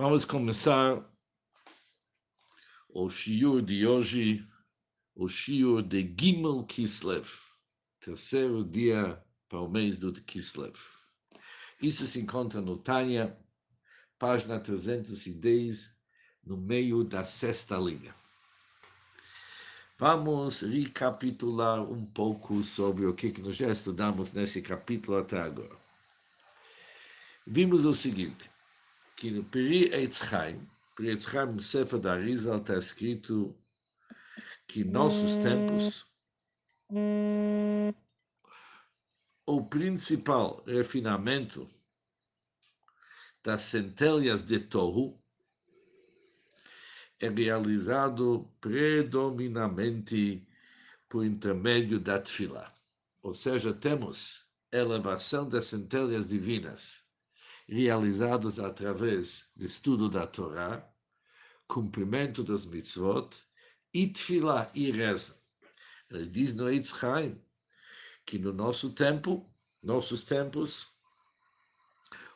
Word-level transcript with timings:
Vamos 0.00 0.24
começar 0.24 1.04
o 2.88 3.10
shiur 3.10 3.60
de 3.60 3.84
hoje, 3.84 4.48
o 5.12 5.28
shiur 5.28 5.82
de 5.82 6.14
Gimel 6.16 6.62
Kislev, 6.66 7.26
terceiro 7.98 8.64
dia 8.64 9.20
para 9.48 9.60
o 9.60 9.68
mês 9.68 9.98
do 9.98 10.12
Kislev. 10.12 10.76
Isso 11.82 12.06
se 12.06 12.20
encontra 12.20 12.60
no 12.60 12.76
Tânia, 12.78 13.36
página 14.20 14.60
310, 14.60 15.90
no 16.44 16.56
meio 16.56 17.02
da 17.02 17.24
sexta 17.24 17.76
linha. 17.76 18.14
Vamos 19.98 20.60
recapitular 20.60 21.82
um 21.82 22.06
pouco 22.06 22.62
sobre 22.62 23.04
o 23.04 23.14
que 23.14 23.42
nós 23.42 23.56
já 23.56 23.66
estudamos 23.66 24.32
nesse 24.32 24.62
capítulo 24.62 25.18
até 25.18 25.40
agora. 25.40 25.76
Vimos 27.44 27.84
o 27.84 27.92
seguinte, 27.92 28.48
que 29.18 29.32
no 29.32 29.42
Peri 29.42 29.92
Eitz 29.92 30.24
Chaim, 30.28 30.64
Peri 30.94 31.10
Eitz 31.10 31.28
Chaim, 31.28 31.52
no 31.52 31.60
Sefer 31.60 31.98
da 31.98 32.12
Arizal, 32.12 32.58
está 32.58 32.78
escrito 32.78 33.52
que 34.68 34.84
nossos 34.84 35.34
tempos, 35.42 36.06
o 39.44 39.64
principal 39.64 40.62
refinamento 40.64 41.68
das 43.42 43.62
centelhas 43.62 44.44
de 44.44 44.60
Tohu 44.60 45.20
é 47.18 47.28
realizado 47.28 48.48
predominantemente 48.60 50.46
por 51.08 51.24
intermédio 51.24 51.98
da 51.98 52.20
Tfilá. 52.20 52.72
Ou 53.20 53.34
seja, 53.34 53.74
temos 53.74 54.48
elevação 54.70 55.48
das 55.48 55.66
centelhas 55.66 56.28
divinas 56.28 57.07
realizados 57.68 58.58
através 58.58 59.50
do 59.54 59.66
estudo 59.66 60.08
da 60.08 60.26
Torá, 60.26 60.88
cumprimento 61.66 62.42
das 62.42 62.64
mitzvot 62.64 63.36
e 63.92 64.10
e 64.74 64.90
reza. 64.90 65.38
Ele 66.10 66.26
diz 66.26 66.54
no 66.54 66.70
Eitz 66.70 66.96
Chaim 66.98 67.38
que 68.24 68.38
no 68.38 68.52
nosso 68.52 68.90
tempo, 68.90 69.46
nossos 69.82 70.24
tempos, 70.24 70.88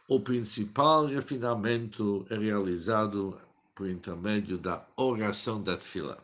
o 0.06 0.20
principal 0.20 1.06
refinamento 1.06 2.26
é 2.28 2.36
realizado 2.36 3.40
por 3.74 3.88
intermédio 3.88 4.58
da 4.58 4.86
oração 4.96 5.62
da 5.62 5.76
tefilá. 5.76 6.18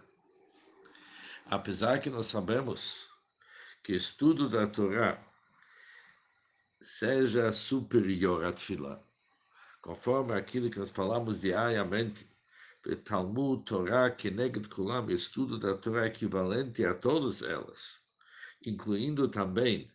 Apesar 1.46 1.98
que 1.98 2.10
nós 2.10 2.26
sabemos 2.26 3.08
que 3.82 3.94
estudo 3.94 4.50
da 4.50 4.66
Torá 4.66 5.27
seja 6.80 7.50
superior 7.50 8.44
à 8.44 8.52
Tfilá. 8.52 9.02
Conforme 9.80 10.34
aquilo 10.34 10.70
que 10.70 10.78
nós 10.78 10.90
falamos 10.90 11.40
diariamente, 11.40 12.28
Talmud, 13.04 13.64
Torá, 13.64 14.10
Keneged 14.10 14.68
Kulam, 14.68 15.10
estudo 15.10 15.58
da 15.58 15.76
Torá 15.76 16.06
equivalente 16.06 16.84
a 16.84 16.94
todas 16.94 17.42
elas, 17.42 18.00
incluindo 18.64 19.28
também 19.28 19.90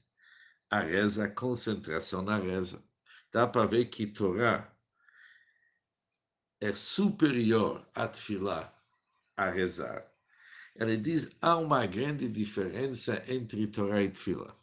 a 0.69 0.79
reza, 0.79 1.25
a 1.25 1.29
concentração 1.29 2.21
na 2.21 2.37
reza. 2.37 2.83
Dá 3.31 3.47
para 3.47 3.65
ver 3.65 3.85
que 3.85 4.05
Torá 4.05 4.71
é 6.59 6.73
superior 6.73 7.87
à 7.95 8.07
Tfilá, 8.07 8.73
a 9.35 9.49
rezar. 9.49 10.05
Ele 10.75 10.97
diz 10.97 11.29
há 11.41 11.57
uma 11.57 11.85
grande 11.85 12.27
diferença 12.27 13.23
entre 13.27 13.67
Torá 13.67 14.03
e 14.03 14.09
Tfilá 14.09 14.55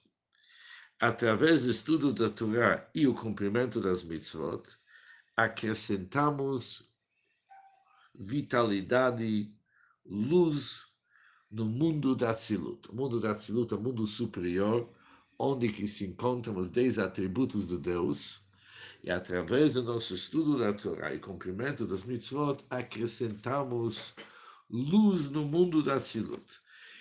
através 1.01 1.65
do 1.65 1.70
estudo 1.70 2.12
da 2.12 2.29
Torá 2.29 2.87
e 2.95 3.06
o 3.06 3.15
cumprimento 3.15 3.81
das 3.81 4.05
mitzvot, 4.05 4.62
acrescentamos 5.34 6.87
vitalidade, 8.15 9.50
luz 10.05 10.84
no 11.50 11.65
mundo 11.65 12.15
da 12.15 12.34
Tzilut. 12.34 12.91
O 12.91 12.94
mundo 12.94 13.19
da 13.19 13.33
Tzilut 13.33 13.72
é 13.72 13.77
o 13.78 13.81
mundo 13.81 14.06
superior, 14.06 14.87
onde 15.38 15.71
que 15.71 15.88
se 15.88 16.05
encontram 16.05 16.59
os 16.59 16.71
dez 16.71 16.99
atributos 16.99 17.67
de 17.67 17.78
Deus, 17.78 18.43
e 19.03 19.11
através 19.11 19.72
do 19.72 19.82
nosso 19.82 20.15
estudo 20.15 20.59
da 20.59 20.75
Torá 20.75 21.15
e 21.15 21.19
cumprimento 21.19 21.87
das 21.87 22.05
mitzvot, 22.05 22.62
acrescentamos 22.69 24.15
luz 24.69 25.31
no 25.31 25.47
mundo 25.47 25.82
da 25.82 25.99
Tzilut. 25.99 26.61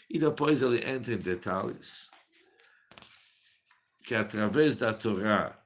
E 0.10 0.18
depois 0.18 0.62
ele 0.62 0.78
entra 0.90 1.14
em 1.14 1.18
detalhes 1.18 2.10
que 4.09 4.16
através 4.16 4.75
da 4.75 4.92
Torá 4.92 5.64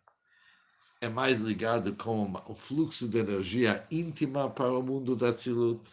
é 0.99 1.07
mais 1.07 1.39
ligado 1.39 1.95
com 1.95 2.33
o 2.45 2.53
fluxo 2.53 3.07
de 3.07 3.19
energia 3.19 3.87
íntima 3.89 4.49
para 4.49 4.77
o 4.77 4.83
mundo 4.83 5.15
da 5.15 5.31
Tzilut. 5.31 5.89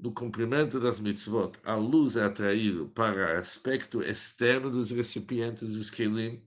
No 0.00 0.12
cumprimento 0.12 0.80
das 0.80 0.98
mitzvot, 0.98 1.52
a 1.62 1.76
luz 1.76 2.16
é 2.16 2.24
atraída 2.24 2.84
para 2.86 3.36
o 3.36 3.38
aspecto 3.38 4.02
externo 4.02 4.72
dos 4.72 4.90
recipientes 4.90 5.72
dos 5.72 5.88
kelim, 5.88 6.44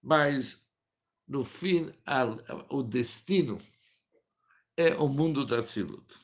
mas, 0.00 0.66
no 1.28 1.44
fim, 1.44 1.92
o 2.70 2.82
destino 2.82 3.60
é 4.78 4.94
o 4.94 5.08
mundo 5.08 5.44
da 5.44 5.60
Tzilut. 5.60 6.18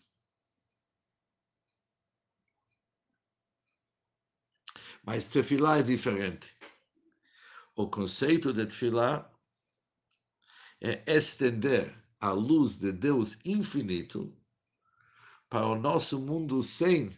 Mas 5.04 5.28
Tefilá 5.28 5.80
é 5.80 5.82
diferente 5.82 6.56
o 7.78 7.86
conceito 7.86 8.52
de 8.52 8.66
Tfilá 8.66 9.30
é 10.80 11.00
estender 11.06 11.94
a 12.18 12.32
luz 12.32 12.80
de 12.80 12.90
Deus 12.90 13.38
infinito 13.44 14.36
para 15.48 15.64
o 15.64 15.78
nosso 15.78 16.18
mundo 16.18 16.60
sem 16.60 17.08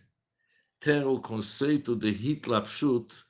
ter 0.78 1.06
o 1.06 1.18
conceito 1.18 1.96
de 1.96 2.10
Hitlapshut, 2.10 3.24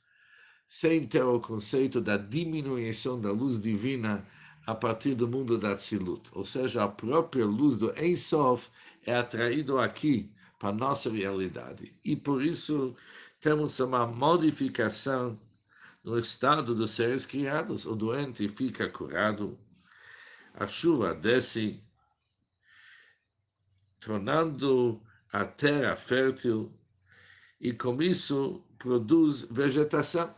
sem 0.66 1.06
ter 1.06 1.22
o 1.22 1.38
conceito 1.38 2.00
da 2.00 2.16
diminuição 2.16 3.20
da 3.20 3.30
luz 3.30 3.62
divina 3.62 4.26
a 4.66 4.74
partir 4.74 5.14
do 5.14 5.28
mundo 5.28 5.56
da 5.56 5.76
Tzilut. 5.76 6.28
Ou 6.32 6.44
seja, 6.44 6.82
a 6.82 6.88
própria 6.88 7.46
luz 7.46 7.78
do 7.78 7.92
Ein 7.96 8.16
Sof 8.16 8.70
é 9.06 9.14
atraído 9.14 9.78
aqui 9.78 10.28
para 10.58 10.70
a 10.70 10.72
nossa 10.72 11.08
realidade. 11.08 11.92
E 12.04 12.16
por 12.16 12.44
isso 12.44 12.92
temos 13.40 13.78
uma 13.78 14.04
modificação 14.04 15.38
no 16.02 16.18
estado 16.18 16.74
dos 16.74 16.90
seres 16.90 17.26
criados. 17.26 17.86
O 17.86 17.94
doente 17.94 18.48
fica 18.48 18.88
curado, 18.88 19.58
a 20.54 20.66
chuva 20.66 21.14
desce, 21.14 21.82
tornando 24.00 25.02
a 25.32 25.44
terra 25.44 25.96
fértil, 25.96 26.72
e 27.60 27.72
com 27.72 28.00
isso 28.02 28.64
produz 28.78 29.42
vegetação. 29.42 30.34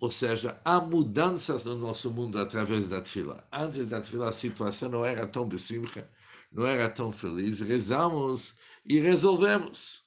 Ou 0.00 0.10
seja, 0.10 0.60
há 0.64 0.80
mudanças 0.80 1.64
no 1.64 1.76
nosso 1.76 2.10
mundo 2.10 2.38
através 2.38 2.88
da 2.88 3.04
fila. 3.04 3.46
Antes 3.52 3.86
da 3.86 4.02
fila, 4.02 4.28
a 4.28 4.32
situação 4.32 4.88
não 4.88 5.04
era 5.04 5.26
tão 5.28 5.46
besimcha, 5.48 6.08
não 6.50 6.66
era 6.66 6.90
tão 6.90 7.12
feliz. 7.12 7.60
Rezamos 7.60 8.58
e 8.84 8.98
resolvemos. 8.98 10.02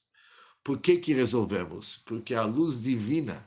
Por 0.63 0.79
que, 0.79 0.97
que 0.97 1.13
resolvemos? 1.13 2.03
Porque 2.05 2.33
a 2.33 2.43
luz 2.43 2.81
divina 2.81 3.45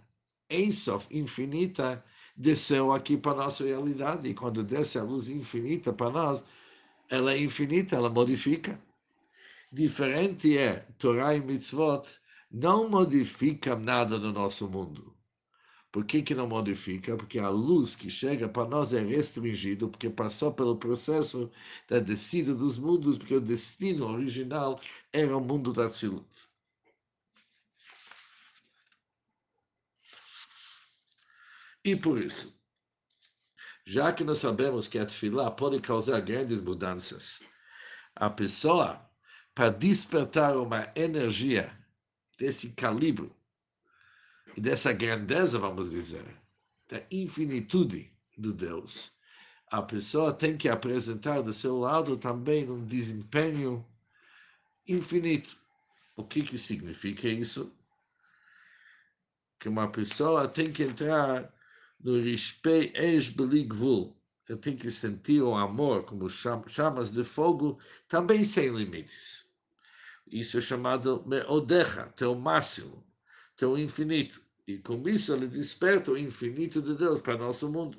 Ensof, 0.50 1.06
infinita, 1.10 2.04
desceu 2.36 2.92
aqui 2.92 3.16
para 3.16 3.32
a 3.32 3.44
nossa 3.44 3.64
realidade. 3.64 4.28
E 4.28 4.34
quando 4.34 4.62
desce 4.64 4.98
a 4.98 5.03
luz 5.03 5.28
infinita 5.28 5.92
para 5.92 6.10
nós, 6.10 6.44
ela 7.10 7.32
é 7.32 7.42
infinita, 7.42 7.97
ela 7.97 8.10
modifica. 8.10 8.81
Diferente 9.72 10.56
é, 10.56 10.86
Torah 10.98 11.34
e 11.34 11.41
Mitzvot 11.41 12.06
não 12.50 12.88
modificam 12.88 13.78
nada 13.78 14.18
no 14.18 14.33
nosso 14.33 14.68
mundo. 14.68 15.15
Por 15.92 16.04
que, 16.06 16.22
que 16.22 16.34
não 16.34 16.47
modifica? 16.48 17.16
Porque 17.16 17.39
a 17.39 17.51
luz 17.51 17.94
que 17.94 18.10
chega 18.10 18.48
para 18.48 18.68
nós 18.68 18.92
é 18.94 19.01
restringida, 19.03 19.86
porque 19.89 20.09
passou 20.10 20.53
pelo 20.54 20.78
processo 20.78 21.51
da 21.89 21.98
descida 21.98 22.54
dos 22.54 22.78
mundos, 22.78 23.18
porque 23.18 23.34
o 23.34 23.41
destino 23.41 24.06
original 24.06 24.80
era 25.12 25.36
o 25.36 25.41
mundo 25.41 25.72
da 25.72 25.86
Tzilut. 25.89 26.47
E 31.89 31.97
por 31.97 32.21
isso, 32.21 32.55
já 33.87 34.13
que 34.13 34.23
nós 34.23 34.37
sabemos 34.37 34.87
que 34.87 34.99
a 34.99 35.07
tefilá 35.07 35.51
pode 35.51 35.81
causar 35.81 36.21
grandes 36.21 36.61
mudanças, 36.61 37.41
a 38.15 38.29
pessoa, 38.29 39.11
para 39.55 39.71
despertar 39.71 40.55
uma 40.59 40.93
energia 40.95 41.75
desse 42.39 42.75
calibre 42.75 43.33
e 44.55 44.61
dessa 44.61 44.93
grandeza, 44.93 45.59
vamos 45.59 45.91
dizer, 45.91 46.27
da 46.91 47.01
infinitude 47.11 48.13
do 48.37 48.53
Deus, 48.53 49.17
a 49.71 49.81
pessoa 49.81 50.35
tem 50.35 50.59
que 50.59 50.69
apresentar 50.69 51.41
do 51.41 51.55
seu 51.55 51.79
lado 51.79 52.19
também 52.19 52.71
um 52.71 52.85
desempenho 52.85 53.83
infinito. 54.87 55.57
O 56.15 56.23
que, 56.23 56.43
que 56.43 56.59
significa 56.59 57.27
isso? 57.27 57.75
Que 59.59 59.71
uma 59.71 59.91
pessoa 59.91 60.47
tem 60.47 60.71
que 60.71 60.83
entrar 60.83 61.51
no 62.00 62.21
Rishpei 62.21 62.92
Esh 62.95 63.28
Beligvul. 63.28 64.16
ele 64.48 64.59
tem 64.59 64.77
que 64.77 64.91
sentir 64.91 65.42
o 65.42 65.54
amor 65.54 66.04
como 66.04 66.28
chamas 66.28 67.12
de 67.12 67.24
fogo, 67.24 67.78
também 68.09 68.45
sem 68.45 68.68
limites. 68.68 69.48
Isso 70.27 70.59
é 70.59 70.60
chamado 70.60 71.24
meodecha, 71.27 72.06
teu 72.16 72.34
máximo, 72.34 73.04
teu 73.56 73.77
infinito. 73.77 74.41
E 74.66 74.78
com 74.78 75.09
isso 75.09 75.33
ele 75.33 75.47
desperta 75.47 76.12
o 76.12 76.18
infinito 76.18 76.83
de 76.83 76.95
Deus 76.95 77.21
para 77.21 77.39
nosso 77.39 77.71
mundo. 77.71 77.98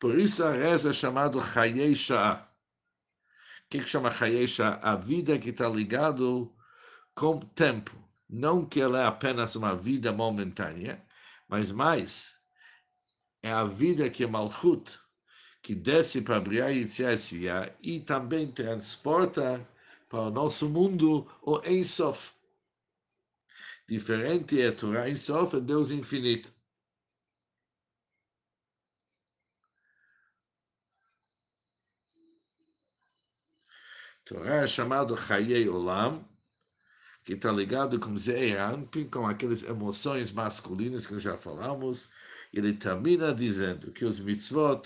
Por 0.00 0.18
isso 0.18 0.44
a 0.44 0.52
reza 0.52 0.90
é 0.90 0.92
chamada 0.92 1.38
Chayei. 1.38 1.92
O 1.92 2.38
que, 3.68 3.80
que 3.80 3.88
chama 3.88 4.10
Chayei? 4.10 4.46
A 4.80 4.96
vida 4.96 5.38
que 5.38 5.50
está 5.50 5.68
ligado 5.68 6.54
com 7.14 7.40
tempo. 7.40 7.92
Não 8.28 8.64
que 8.64 8.80
ela 8.80 9.00
é 9.02 9.06
apenas 9.06 9.56
uma 9.56 9.74
vida 9.74 10.12
momentânea, 10.12 11.02
mas 11.48 11.72
mais, 11.72 12.38
é 13.42 13.50
a 13.50 13.64
vida 13.64 14.10
que 14.10 14.24
é 14.24 14.26
Malchut, 14.26 15.00
que 15.62 15.74
desce 15.74 16.22
para 16.22 16.40
Briah 16.40 16.70
e 16.70 16.84
Tziah 16.84 17.74
e 17.82 18.00
também 18.00 18.52
transporta 18.52 19.66
para 20.08 20.20
o 20.20 20.30
nosso 20.30 20.68
mundo 20.68 21.26
o 21.42 21.60
Ensof. 21.66 22.34
Diferente 23.88 24.60
é 24.60 24.70
Torah 24.70 25.08
Ensof, 25.08 25.56
é 25.56 25.60
Deus 25.60 25.90
infinito. 25.90 26.52
Torá 34.24 34.56
é 34.56 34.66
chamado 34.66 35.16
Chayei 35.16 35.66
Olam, 35.70 36.22
que 37.28 37.34
está 37.34 37.52
ligado 37.52 38.00
com 38.00 38.16
Zeir 38.16 38.58
Anpin, 38.58 39.04
com 39.04 39.26
aquelas 39.26 39.62
emoções 39.62 40.32
masculinas 40.32 41.04
que 41.04 41.18
já 41.18 41.36
falamos. 41.36 42.08
Ele 42.54 42.72
termina 42.72 43.34
dizendo 43.34 43.92
que 43.92 44.06
os 44.06 44.18
mitzvot 44.18 44.80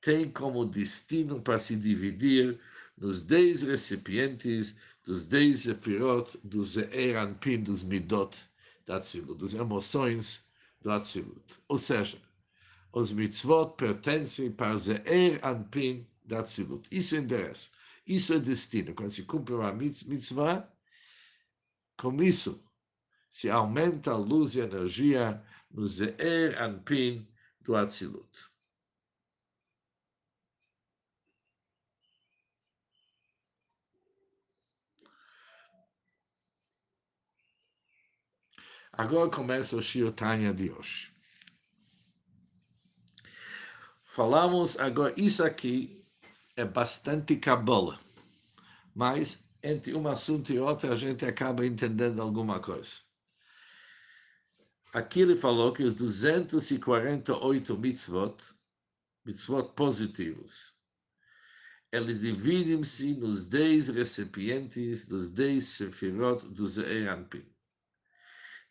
têm 0.00 0.30
como 0.30 0.64
destino 0.64 1.42
para 1.42 1.58
se 1.58 1.74
dividir 1.74 2.60
nos 2.96 3.20
dez 3.22 3.62
recipientes 3.62 4.76
dos 5.04 5.26
dez 5.26 5.62
sefirot 5.62 6.38
do 6.44 6.62
Zeir 6.62 7.18
Anpin, 7.18 7.64
dos 7.64 7.82
midot 7.82 8.38
da 8.86 8.98
Atzilut, 8.98 9.40
das 9.40 9.52
emoções 9.52 10.48
do 10.82 10.92
Atzilut. 10.92 11.42
Ou 11.66 11.78
seja, 11.78 12.16
os 12.92 13.10
mitzvot 13.10 13.74
pertencem 13.76 14.52
para 14.52 14.76
Zeir 14.76 15.44
Anpin 15.44 16.06
da 16.24 16.38
Atzilut. 16.38 16.86
Isso 16.92 17.16
é 17.16 17.18
endereço. 17.18 17.72
Isso 18.06 18.32
é 18.34 18.38
destino. 18.38 18.94
Quando 18.94 19.10
se 19.10 19.24
cumpre 19.24 19.54
uma 19.54 19.72
mitzvah, 19.72 20.71
com 21.96 22.22
isso 22.22 22.68
se 23.30 23.48
aumenta 23.48 24.10
a 24.12 24.16
luz 24.16 24.54
e 24.54 24.60
a 24.60 24.64
energia 24.64 25.42
no 25.70 25.86
Ze'er 25.86 26.60
Anpin 26.60 27.26
do 27.60 27.74
Atzilut. 27.74 28.52
Agora 38.92 39.30
começa 39.30 39.74
o 39.74 39.82
Shio 39.82 40.12
Tanya 40.12 40.52
de 40.52 40.70
hoje. 40.70 41.10
Falamos 44.04 44.78
agora, 44.78 45.14
isso 45.16 45.42
aqui 45.42 46.06
é 46.54 46.66
bastante 46.66 47.36
cabola. 47.36 47.98
Mas 48.94 49.50
entre 49.62 49.94
um 49.94 50.08
assunto 50.08 50.52
e 50.52 50.58
outro 50.58 50.90
a 50.92 50.96
gente 50.96 51.24
acaba 51.24 51.64
entendendo 51.64 52.20
alguma 52.20 52.60
coisa. 52.60 53.00
Aqui 54.92 55.20
ele 55.20 55.34
falou 55.34 55.72
que 55.72 55.82
os 55.82 55.94
248 55.94 57.78
mitzvot, 57.78 58.36
mitzvot 59.24 59.72
positivos, 59.74 60.74
eles 61.90 62.20
dividem-se 62.20 63.14
nos 63.14 63.48
10 63.48 63.88
recipientes 63.90 65.06
dos 65.06 65.30
10 65.30 65.64
sefirot 65.64 66.48
do 66.48 66.66
Ze'er 66.66 67.10
Anpin. 67.10 67.46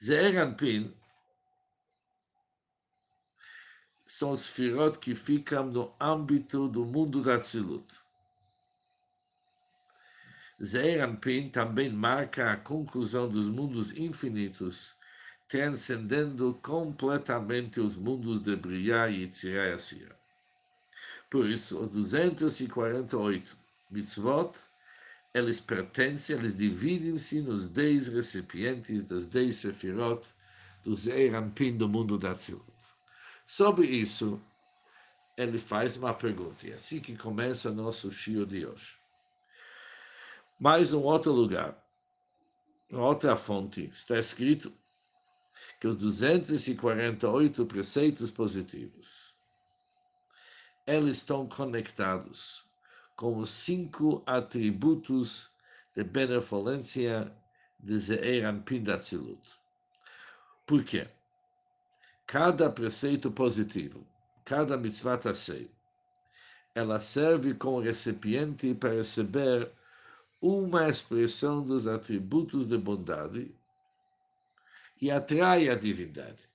Ze'er 0.04 0.38
Anpin 0.42 0.96
são 4.08 4.32
os 4.32 4.48
firot 4.48 5.00
que 5.00 5.16
ficam 5.16 5.68
no 5.68 5.96
âmbito 6.00 6.68
do 6.68 6.86
mundo 6.86 7.22
da 7.22 7.38
Tzilut. 7.38 8.01
Zeir 10.64 11.04
Anpin 11.04 11.50
também 11.50 11.90
marca 11.90 12.52
a 12.52 12.56
conclusão 12.56 13.28
dos 13.28 13.48
mundos 13.48 13.92
infinitos, 13.98 14.94
transcendendo 15.48 16.54
completamente 16.62 17.80
os 17.80 17.96
mundos 17.96 18.44
de 18.44 18.56
Briah 18.56 19.10
e 19.10 19.22
Yitzirah 19.22 19.76
e. 19.76 20.08
Por 21.32 21.50
isso, 21.50 21.80
os 21.80 21.90
248 21.90 23.58
mitzvot, 23.90 24.52
eles 25.34 25.60
pertencem, 25.60 26.38
eles 26.38 26.60
dividem-se 26.60 27.42
nos 27.42 27.68
10 27.68 28.10
recipientes 28.10 29.08
das 29.08 29.26
10 29.26 29.56
sefirot 29.56 30.28
do 30.84 30.96
Zeir 30.96 31.34
Anpin 31.34 31.76
do 31.76 31.90
mundo 31.90 32.20
da 32.20 32.36
Tzilut. 32.36 32.64
Sobre 33.48 33.88
isso, 33.88 34.40
ele 35.36 35.58
faz 35.58 35.96
uma 35.96 36.14
pergunta, 36.14 36.68
e 36.68 36.72
é 36.72 36.76
assim 36.76 37.00
que 37.00 37.18
começa 37.18 37.72
nosso 37.72 38.12
shio 38.12 38.46
de 38.46 38.64
hoje. 38.64 39.01
Mais 40.62 40.94
um 40.94 41.02
outro 41.02 41.32
lugar, 41.32 41.76
em 42.92 42.96
outra 42.96 43.36
fonte, 43.36 43.86
está 43.86 44.20
escrito 44.20 44.72
que 45.80 45.88
os 45.88 45.98
248 45.98 47.66
preceitos 47.66 48.30
positivos, 48.30 49.36
eles 50.86 51.18
estão 51.18 51.50
conectados 51.50 52.70
com 53.16 53.38
os 53.38 53.50
cinco 53.50 54.22
atributos 54.24 55.52
de 55.96 56.04
benevolência 56.04 57.36
de 57.80 57.98
Ze'er 57.98 58.48
Anpin 58.48 58.84
Por 60.68 60.84
quê? 60.84 61.10
Cada 62.28 62.70
preceito 62.70 63.32
positivo, 63.32 64.06
cada 64.46 64.78
mitzvah 64.78 65.18
tasei, 65.18 65.72
ela 66.76 67.00
serve 67.00 67.56
como 67.56 67.80
recipiente 67.80 68.76
para 68.76 68.94
receber 68.94 69.81
uma 70.42 70.90
expressão 70.90 71.64
dos 71.64 71.86
atributos 71.86 72.68
de 72.68 72.78
bondade 72.78 73.54
e 75.00 75.12
atrai 75.12 75.70
a 75.70 75.76
divindade. 75.76 76.50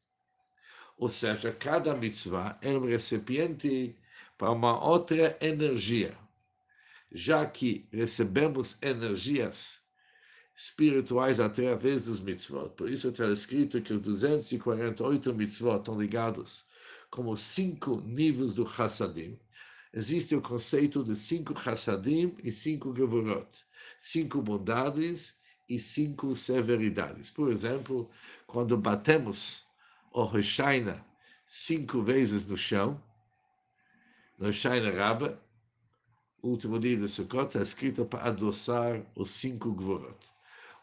Ou 0.98 1.08
seja, 1.08 1.52
cada 1.52 1.94
mitzvah 1.94 2.58
é 2.60 2.76
um 2.76 2.84
recipiente 2.84 3.96
para 4.36 4.50
uma 4.50 4.82
outra 4.84 5.38
energia, 5.40 6.16
já 7.12 7.46
que 7.46 7.88
recebemos 7.92 8.76
energias 8.82 9.82
espirituais 10.56 11.38
através 11.38 12.06
dos 12.06 12.18
mitzvot. 12.18 12.70
Por 12.70 12.90
isso 12.90 13.08
está 13.08 13.26
escrito 13.30 13.80
que 13.82 13.92
os 13.92 14.00
248 14.00 15.34
mitzvot 15.34 15.78
estão 15.78 16.00
ligados 16.00 16.66
como 17.10 17.36
cinco 17.36 18.00
níveis 18.00 18.54
do 18.54 18.66
chassadim. 18.66 19.38
Existe 19.92 20.34
o 20.34 20.42
conceito 20.42 21.04
de 21.04 21.14
cinco 21.14 21.58
chassadim 21.58 22.34
e 22.42 22.50
cinco 22.50 22.94
gevurot, 22.94 23.65
cinco 23.98 24.40
bondades 24.42 25.40
e 25.68 25.78
cinco 25.78 26.34
severidades. 26.34 27.30
Por 27.30 27.50
exemplo, 27.50 28.10
quando 28.46 28.76
batemos 28.76 29.66
o 30.12 30.24
Rishaina 30.24 31.04
cinco 31.46 32.02
vezes 32.02 32.46
no 32.46 32.56
chão, 32.56 33.02
no 34.38 34.46
Rishaina 34.46 34.90
Rabba, 34.90 35.40
último 36.42 36.78
dia 36.78 36.96
de 36.96 37.08
Sukkot, 37.08 37.46
está 37.46 37.60
escrito 37.60 38.04
para 38.04 38.28
adoçar 38.28 39.02
os 39.14 39.30
cinco 39.30 39.70
gevurot. 39.70 40.36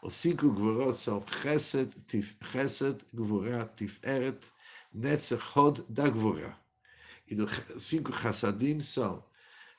Os 0.04 0.14
cinco 0.14 0.50
gvorot 0.50 0.94
são 0.94 1.24
Chesed, 1.26 1.90
tif, 2.06 2.36
Chesed, 2.52 2.98
Gvorá, 3.14 3.64
Tiferet, 3.64 4.38
Netzach, 4.92 5.58
Hod, 5.58 5.82
da 5.88 6.10
Gvorá. 6.10 6.58
E 7.26 7.34
os 7.40 7.50
cinco 7.82 8.12
Chassadim 8.12 8.80
são 8.80 9.24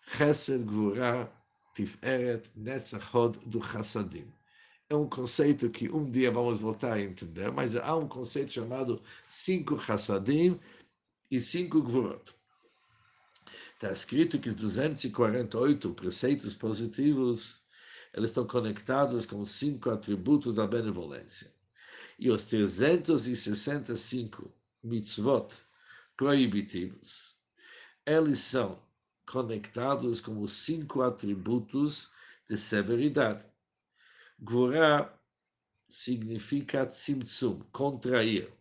Chesed, 0.01 0.63
Gvorá, 0.63 1.31
Tiferet, 1.75 2.49
Netzach, 2.55 3.15
Hod, 3.15 3.37
do 3.45 3.61
Chassadim. 3.61 4.25
É 4.89 4.95
um 4.95 5.07
conceito 5.09 5.69
que 5.69 5.91
um 5.91 6.09
dia 6.09 6.31
vamos 6.31 6.59
voltar 6.59 6.93
a 6.93 7.01
entender, 7.01 7.51
mas 7.51 7.75
há 7.75 7.95
um 7.95 8.07
conceito 8.07 8.53
chamado 8.53 9.03
cinco 9.27 9.77
Chassadim 9.77 10.59
e 11.29 11.41
cinco 11.41 11.81
Gvorot. 11.81 12.33
Está 13.73 13.91
escrito 13.91 14.39
que 14.39 14.47
os 14.47 14.55
248 14.55 15.93
preceitos 15.93 16.55
positivos 16.55 17.61
eles 18.13 18.29
estão 18.29 18.47
conectados 18.47 19.25
com 19.25 19.41
os 19.41 19.51
cinco 19.51 19.89
atributos 19.89 20.53
da 20.53 20.65
benevolência. 20.65 21.53
E 22.17 22.31
os 22.31 22.45
365 22.45 24.49
mitzvot 24.81 25.53
proibitivos, 26.15 27.35
eles 28.05 28.39
são 28.39 28.84
conectados 29.25 30.21
com 30.21 30.39
os 30.39 30.51
cinco 30.51 31.01
atributos 31.01 32.11
de 32.47 32.57
severidade. 32.57 33.45
Gvorá 34.39 35.17
significa 35.89 36.85
tzimtzum, 36.85 37.59
contrair, 37.71 38.51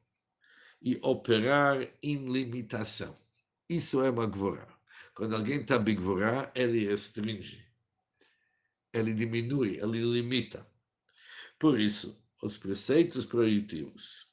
e 0.85 0.99
operar 1.03 1.89
em 2.03 2.31
limitação. 2.31 3.15
Isso 3.69 4.05
é 4.05 4.11
uma 4.11 4.27
gvorá. 4.27 4.69
Quando 5.15 5.35
alguém 5.35 5.61
está 5.63 5.79
bigvorá, 5.79 6.53
ele 6.55 6.87
restringe, 6.87 7.67
ele 8.93 9.15
diminui, 9.15 9.79
ele 9.79 10.03
limita. 10.03 10.67
Por 11.59 11.81
isso, 11.81 12.23
os 12.43 12.59
preceitos 12.59 13.25
proibitivos, 13.25 14.29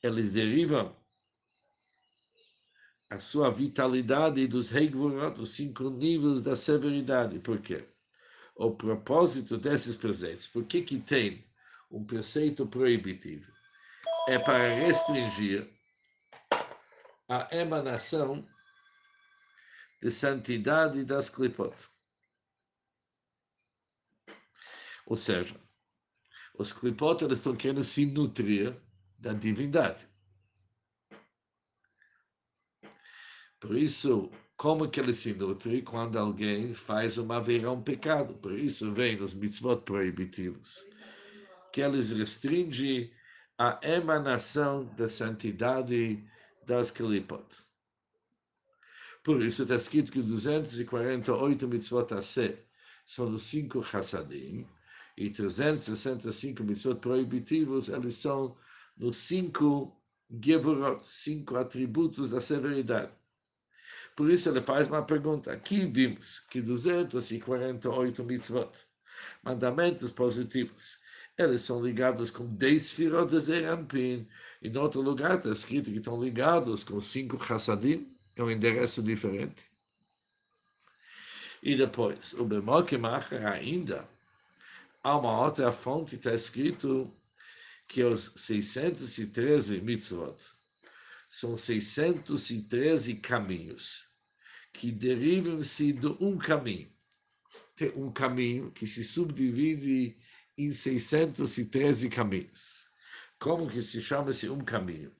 eles 0.00 0.30
derivam 0.30 0.96
a 3.08 3.18
sua 3.18 3.50
vitalidade 3.50 4.46
dos 4.46 4.74
Heigvorot, 4.74 5.40
os 5.40 5.50
cinco 5.50 5.90
níveis 5.90 6.42
da 6.42 6.56
severidade. 6.56 7.38
Por 7.38 7.60
quê? 7.60 7.86
O 8.54 8.70
propósito 8.70 9.56
desses 9.56 9.94
preceitos, 9.94 10.46
por 10.46 10.64
que, 10.64 10.82
que 10.82 10.98
tem 10.98 11.44
um 11.90 12.04
preceito 12.04 12.66
proibitivo? 12.66 13.50
É 14.28 14.38
para 14.38 14.74
restringir 14.74 15.70
a 17.28 17.54
emanação 17.54 18.44
de 20.00 20.10
santidade 20.10 21.04
das 21.04 21.28
clipot. 21.28 21.76
Ou 25.06 25.16
seja, 25.16 25.54
os 26.58 26.72
clipot 26.72 27.22
eles 27.22 27.38
estão 27.38 27.54
querendo 27.54 27.84
se 27.84 28.06
nutrir 28.06 28.76
da 29.18 29.32
divindade. 29.32 30.08
Por 33.60 33.76
isso, 33.76 34.30
como 34.56 34.88
que 34.88 35.00
ele 35.00 35.12
se 35.14 35.34
nutre 35.34 35.82
quando 35.82 36.18
alguém 36.18 36.74
faz 36.74 37.18
uma 37.18 37.40
verão 37.40 37.74
um 37.74 37.82
pecado? 37.82 38.34
Por 38.34 38.58
isso 38.58 38.92
vem 38.92 39.20
os 39.22 39.34
mitzvot 39.34 39.82
proibitivos, 39.82 40.84
que 41.72 41.80
eles 41.80 42.10
restringem 42.10 43.10
a 43.58 43.78
emanação 43.82 44.84
da 44.96 45.08
santidade 45.08 46.22
das 46.66 46.90
Kelipot. 46.90 47.46
Por 49.24 49.42
isso 49.42 49.62
está 49.62 49.76
escrito 49.76 50.12
que 50.12 50.22
248 50.22 51.66
mitzvot 51.66 52.14
a 52.14 52.22
ser 52.22 52.66
são 53.04 53.32
os 53.32 53.42
cinco 53.42 53.82
chassadim, 53.82 54.66
e 55.16 55.30
365 55.30 56.62
mitzvot 56.62 56.96
proibitivos, 56.96 57.88
eles 57.88 58.16
são 58.16 58.56
nos 58.96 59.16
cinco 59.16 59.96
gevurot, 60.42 61.04
cinco 61.04 61.56
atributos 61.56 62.30
da 62.30 62.40
severidade. 62.40 63.12
Por 64.16 64.30
isso 64.30 64.48
ele 64.48 64.62
faz 64.62 64.88
uma 64.88 65.02
pergunta. 65.04 65.52
Aqui 65.52 65.84
vimos 65.84 66.40
que 66.48 66.62
248 66.62 68.24
mitzvot, 68.24 68.72
mandamentos 69.42 70.10
positivos, 70.10 70.98
eles 71.36 71.60
são 71.60 71.84
ligados 71.84 72.30
com 72.30 72.46
10 72.46 72.92
firot 72.92 73.30
de 73.30 73.38
Zeranpin. 73.38 74.26
E 74.62 74.68
em 74.68 74.76
outro 74.78 75.02
lugar 75.02 75.36
está 75.36 75.50
escrito 75.50 75.90
que 75.90 75.98
estão 75.98 76.20
ligados 76.20 76.82
com 76.82 76.98
cinco 76.98 77.38
chassadim, 77.44 78.10
é 78.34 78.42
um 78.42 78.50
endereço 78.50 79.02
diferente. 79.02 79.70
E 81.62 81.76
depois, 81.76 82.32
o 82.34 82.44
Bemokemacher 82.44 83.46
ainda, 83.46 84.08
há 85.02 85.18
uma 85.18 85.44
outra 85.44 85.70
fonte, 85.70 86.16
está 86.16 86.32
escrito 86.32 87.14
que 87.86 88.02
os 88.02 88.32
613 88.34 89.82
mitzvot 89.82 90.36
são 91.28 91.58
613 91.58 93.16
caminhos 93.16 94.05
que 94.76 94.92
derivam-se 94.92 95.90
de 95.90 96.06
um 96.20 96.36
caminho. 96.36 96.92
Tem 97.74 97.90
um 97.96 98.12
caminho 98.12 98.70
que 98.70 98.86
se 98.86 99.02
subdivide 99.02 100.14
em 100.56 100.70
613 100.70 102.10
caminhos. 102.10 102.90
Como 103.38 103.68
que 103.68 103.80
se 103.80 104.02
chama 104.02 104.30
esse 104.30 104.50
um 104.50 104.60
caminho? 104.60 105.10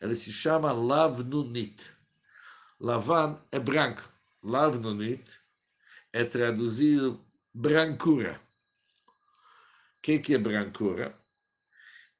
Ele 0.00 0.14
se 0.14 0.32
chama 0.32 0.70
Lavnunit. 0.70 1.82
Lavan 2.78 3.40
é 3.50 3.58
branco. 3.58 4.08
Lavnunit 4.44 5.24
é 6.12 6.24
traduzido 6.24 7.20
brancura. 7.52 8.40
O 9.08 10.02
que, 10.02 10.20
que 10.20 10.34
é 10.34 10.38
brancura? 10.38 11.18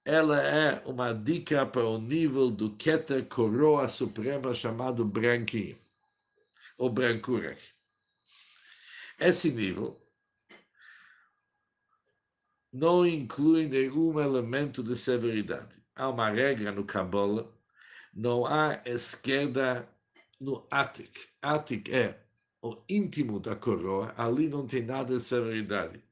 Ela 0.04 0.42
é 0.42 0.82
uma 0.84 1.12
dica 1.12 1.64
para 1.64 1.84
o 1.84 1.98
nível 1.98 2.50
do 2.50 2.74
Keter 2.76 3.26
Coroa 3.26 3.86
Suprema 3.86 4.52
chamado 4.52 5.04
branquinho, 5.04 5.76
ou 6.78 6.88
brancura. 6.88 7.58
Esse 9.18 9.50
nível 9.50 10.00
não 12.72 13.04
inclui 13.04 13.66
nenhum 13.66 14.20
elemento 14.20 14.82
de 14.82 14.94
severidade. 14.96 15.76
Há 15.94 16.08
uma 16.08 16.30
regra 16.30 16.70
no 16.70 16.84
Kabbalah, 16.84 17.46
não 18.14 18.46
há 18.46 18.80
esquerda 18.86 19.88
no 20.40 20.66
Atik. 20.70 21.20
Atik 21.42 21.90
é 21.92 22.22
o 22.62 22.80
íntimo 22.88 23.40
da 23.40 23.56
coroa, 23.56 24.14
ali 24.16 24.48
não 24.48 24.66
tem 24.66 24.84
nada 24.84 25.16
de 25.16 25.22
severidade. 25.22 26.02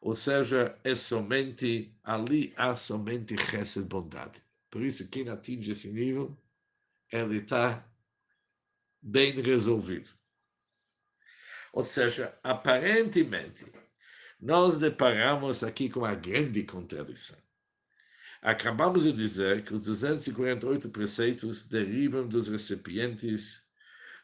Ou 0.00 0.14
seja, 0.14 0.78
é 0.84 0.94
somente, 0.94 1.96
ali 2.04 2.52
há 2.56 2.74
somente 2.74 3.34
de 3.34 3.82
bondade. 3.82 4.42
Por 4.70 4.82
isso, 4.82 5.08
quem 5.08 5.28
atinge 5.28 5.72
esse 5.72 5.90
nível, 5.90 6.36
ele 7.10 7.38
está 7.38 7.84
bem 9.00 9.32
resolvido. 9.40 10.10
Ou 11.72 11.84
seja, 11.84 12.36
aparentemente, 12.42 13.66
nós 14.40 14.78
deparamos 14.78 15.62
aqui 15.62 15.88
com 15.88 16.00
uma 16.00 16.14
grande 16.14 16.62
contradição. 16.64 17.38
Acabamos 18.40 19.02
de 19.02 19.12
dizer 19.12 19.64
que 19.64 19.74
os 19.74 19.84
248 19.84 20.88
preceitos 20.90 21.66
derivam 21.66 22.26
dos 22.26 22.46
recipientes 22.46 23.66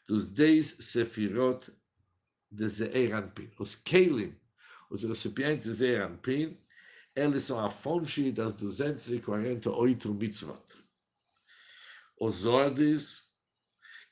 dos 0.07 0.29
10 0.29 0.77
sefirot 0.81 1.73
de 2.51 2.69
Zeeranpin. 2.69 3.51
Os 3.59 3.75
Kelim, 3.75 4.39
os 4.89 5.03
recipientes 5.03 5.65
de 5.65 5.73
Zeeranpin, 5.73 6.57
eles 7.17 7.45
são 7.45 7.59
a 7.59 7.71
fonte 7.71 8.31
das 8.31 8.57
248 8.57 10.15
mitzvot. 10.15 10.63
Os 12.21 12.47
ordens 12.47 13.29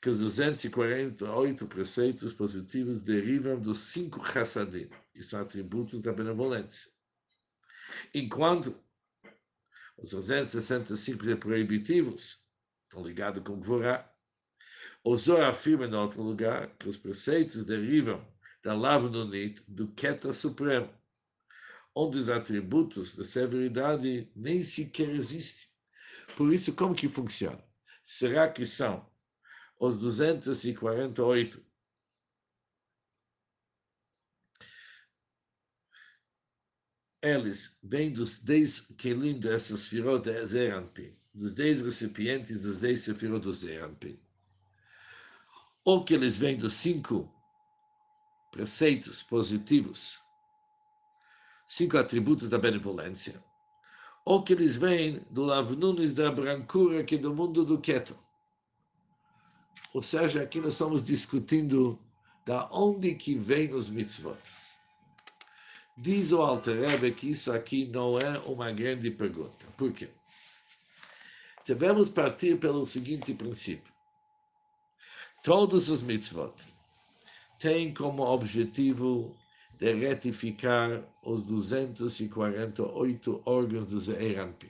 que 0.03 0.09
os 0.09 0.19
248 0.19 1.65
preceitos 1.65 2.33
positivos 2.33 3.03
derivam 3.03 3.57
dos 3.57 3.79
cinco 3.79 4.21
chassadim, 4.21 4.89
que 5.13 5.23
são 5.23 5.39
atributos 5.39 6.01
da 6.01 6.11
benevolência. 6.11 6.91
Enquanto 8.13 8.77
os 9.97 10.11
265 10.11 11.37
proibitivos 11.37 12.45
estão 12.81 13.01
ligados 13.01 13.41
com 13.45 13.57
Gvorá, 13.57 14.13
o 15.05 15.15
Zohar 15.15 15.47
afirma 15.47 15.85
em 15.85 15.93
outro 15.93 16.21
lugar 16.21 16.75
que 16.75 16.89
os 16.89 16.97
preceitos 16.97 17.63
derivam 17.63 18.27
da 18.61 18.73
Lavnonit, 18.73 19.63
do 19.69 19.87
Keter 19.87 20.33
Supremo, 20.33 20.93
onde 21.95 22.17
os 22.17 22.27
atributos 22.27 23.15
da 23.15 23.23
severidade 23.23 24.29
nem 24.35 24.63
sequer 24.63 25.15
existem. 25.15 25.65
Por 26.35 26.53
isso, 26.53 26.75
como 26.75 26.93
que 26.93 27.07
funciona? 27.07 27.63
Será 28.03 28.49
que 28.51 28.65
são 28.65 29.12
os 29.79 29.99
248. 29.99 31.63
Eles 37.21 37.77
vêm 37.81 38.11
dos 38.11 38.41
10 38.41 38.93
kelim 38.97 39.39
dessas 39.39 39.87
firot 39.87 40.23
de 40.23 40.45
Zeranpin, 40.45 41.15
dos 41.33 41.53
10 41.53 41.81
recipientes 41.81 42.63
dos 42.63 42.79
10 42.79 42.99
sefirot 42.99 43.41
do 43.41 43.53
Zeranpin. 43.53 44.19
Ou 45.85 46.03
que 46.03 46.13
eles 46.13 46.37
vêm 46.37 46.57
dos 46.57 46.73
cinco 46.73 47.33
preceitos 48.51 49.23
positivos, 49.23 50.21
cinco 51.65 51.97
atributos 51.97 52.49
da 52.49 52.57
benevolência, 52.57 53.43
ou 54.25 54.43
que 54.43 54.53
eles 54.53 54.77
vêm 54.77 55.19
do 55.31 55.43
Lavnunes 55.43 56.13
da 56.13 56.31
brancura 56.31 57.03
que 57.03 57.15
é 57.15 57.17
do 57.17 57.33
mundo 57.33 57.65
do 57.65 57.79
Keto. 57.79 58.17
Ou 59.93 60.01
seja, 60.01 60.41
aqui 60.41 60.59
nós 60.59 60.73
estamos 60.73 61.05
discutindo 61.05 61.99
da 62.45 62.67
onde 62.71 63.13
que 63.15 63.35
vem 63.35 63.73
os 63.73 63.89
mitzvot. 63.89 64.39
Diz 65.95 66.31
o 66.31 66.41
Alter 66.41 66.89
Rebbe 66.89 67.11
que 67.11 67.29
isso 67.29 67.51
aqui 67.51 67.85
não 67.85 68.19
é 68.19 68.39
uma 68.39 68.71
grande 68.71 69.11
pergunta. 69.11 69.65
Por 69.77 69.91
quê? 69.93 70.09
Devemos 71.65 72.09
partir 72.09 72.59
pelo 72.59 72.85
seguinte 72.85 73.33
princípio. 73.33 73.93
Todos 75.43 75.89
os 75.89 76.01
mitzvot 76.01 76.53
têm 77.59 77.93
como 77.93 78.23
objetivo 78.23 79.35
de 79.79 79.93
retificar 79.93 81.03
os 81.21 81.43
248 81.43 83.41
órgãos 83.45 83.89
do 83.89 83.99
Zeeranpin. 83.99 84.69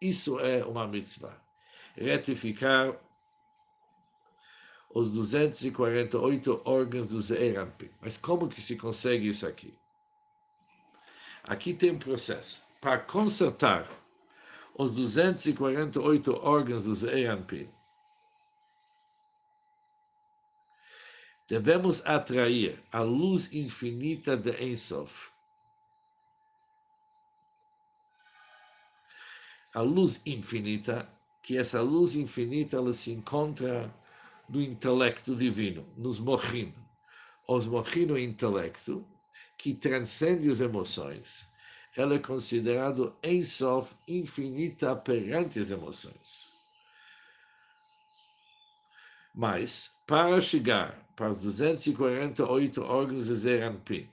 Isso 0.00 0.38
é 0.40 0.64
uma 0.64 0.86
mitzvah. 0.86 1.40
Retificar 1.96 2.94
os 4.96 5.10
248 5.10 6.62
órgãos 6.64 7.08
do 7.08 7.20
Zeerampim. 7.20 7.90
Mas 8.00 8.16
como 8.16 8.48
que 8.48 8.62
se 8.62 8.76
consegue 8.76 9.28
isso 9.28 9.46
aqui? 9.46 9.74
Aqui 11.44 11.74
tem 11.74 11.90
um 11.90 11.98
processo. 11.98 12.64
Para 12.80 13.00
consertar 13.00 13.86
os 14.74 14.92
248 14.92 16.32
órgãos 16.42 16.84
do 16.84 16.94
Zeerampim, 16.94 17.68
devemos 21.46 22.04
atrair 22.06 22.82
a 22.90 23.02
luz 23.02 23.52
infinita 23.52 24.34
de 24.34 24.64
Ensof. 24.64 25.30
A 29.74 29.82
luz 29.82 30.22
infinita, 30.24 31.06
que 31.42 31.58
essa 31.58 31.82
luz 31.82 32.14
infinita 32.14 32.76
ela 32.76 32.94
se 32.94 33.10
encontra 33.12 33.94
no 34.48 34.60
intelecto 34.62 35.34
divino, 35.34 35.86
nos 35.96 36.18
mochim. 36.18 36.74
Os 37.48 37.66
mochim 37.66 38.06
no 38.06 38.18
intelecto, 38.18 39.06
que 39.56 39.74
transcende 39.74 40.50
as 40.50 40.60
emoções, 40.60 41.48
ela 41.96 42.14
é 42.14 42.18
considerado 42.18 43.16
Ensof 43.22 43.94
infinita 44.06 44.94
perante 44.94 45.58
as 45.58 45.70
emoções. 45.70 46.52
Mas, 49.34 49.94
para 50.06 50.40
chegar 50.40 51.06
para 51.16 51.30
os 51.30 51.42
248 51.42 52.82
órgãos 52.82 53.26
de 53.26 53.34
Zeranpin 53.34 54.08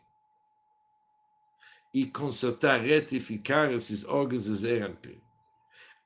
e 1.93 2.07
consertar, 2.07 2.81
retificar 2.81 3.71
esses 3.71 4.03
órgãos 4.05 4.45
de 4.45 4.55
Zeranpin 4.55 5.21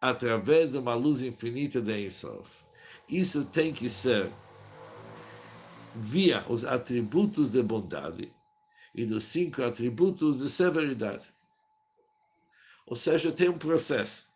através 0.01 0.71
de 0.71 0.77
uma 0.77 0.93
luz 0.93 1.21
infinita 1.21 1.81
de 1.81 2.05
Ensof. 2.05 2.66
Isso 3.09 3.45
tem 3.45 3.73
que 3.73 3.89
ser 3.89 4.31
via 5.95 6.45
os 6.49 6.65
atributos 6.65 7.51
de 7.51 7.63
bondade 7.63 8.33
e 8.93 9.05
dos 9.05 9.23
cinco 9.23 9.63
atributos 9.63 10.39
de 10.39 10.49
severidade. 10.49 11.25
Ou 12.85 12.95
seja, 12.95 13.31
tem 13.31 13.49
um 13.49 13.57
processo. 13.57 14.27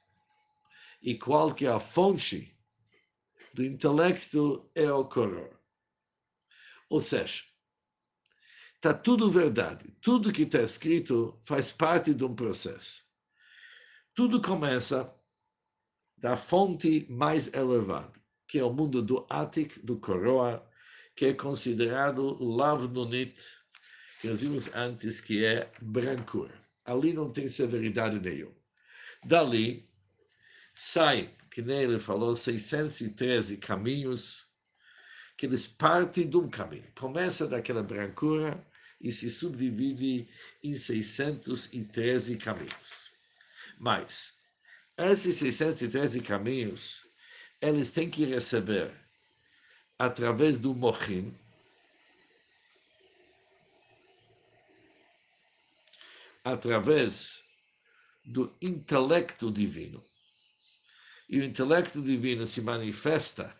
E 1.01 1.17
qual 1.17 1.53
que 1.53 1.65
é 1.65 1.69
a 1.69 1.79
fonte 1.79 2.55
do 3.53 3.63
intelecto 3.63 4.69
é 4.73 4.91
o 4.91 5.05
coror. 5.05 5.59
Ou 6.89 7.01
seja, 7.01 7.43
está 8.75 8.93
tudo 8.93 9.29
verdade. 9.29 9.91
Tudo 10.01 10.31
que 10.31 10.43
está 10.43 10.61
escrito 10.61 11.39
faz 11.43 11.71
parte 11.71 12.13
de 12.13 12.23
um 12.23 12.35
processo. 12.35 13.03
Tudo 14.13 14.41
começa 14.41 15.13
da 16.17 16.35
fonte 16.35 17.07
mais 17.09 17.51
elevada, 17.53 18.20
que 18.51 18.59
é 18.59 18.65
o 18.65 18.73
mundo 18.73 19.01
do 19.01 19.25
Átic, 19.29 19.79
do 19.79 19.97
Coroa, 19.97 20.69
que 21.15 21.27
é 21.27 21.33
considerado 21.33 22.37
Lavnunit, 22.43 23.41
que 24.19 24.27
nós 24.27 24.41
vimos 24.41 24.69
antes, 24.73 25.21
que 25.21 25.45
é 25.45 25.71
brancura. 25.81 26.53
Ali 26.83 27.13
não 27.13 27.31
tem 27.31 27.47
severidade 27.47 28.19
nenhuma. 28.19 28.53
Dali 29.23 29.89
sai, 30.73 31.33
que 31.49 31.61
nem 31.61 31.83
ele 31.83 31.97
falou, 31.97 32.35
613 32.35 33.55
caminhos 33.55 34.45
que 35.37 35.45
eles 35.45 35.65
partem 35.65 36.29
de 36.29 36.35
um 36.35 36.49
caminho. 36.49 36.91
Começa 36.93 37.47
daquela 37.47 37.81
brancura 37.81 38.61
e 38.99 39.13
se 39.13 39.29
subdivide 39.29 40.27
em 40.61 40.73
613 40.73 42.35
caminhos. 42.35 43.11
Mas, 43.79 44.37
esses 44.97 45.35
613 45.35 46.19
caminhos, 46.19 47.10
eles 47.61 47.91
têm 47.91 48.09
que 48.09 48.25
receber, 48.25 48.91
através 49.97 50.59
do 50.59 50.73
Mochim, 50.73 51.33
através 56.43 57.43
do 58.25 58.51
intelecto 58.61 59.51
divino. 59.51 60.03
E 61.29 61.39
o 61.39 61.43
intelecto 61.43 62.01
divino 62.01 62.45
se 62.45 62.61
manifesta 62.61 63.55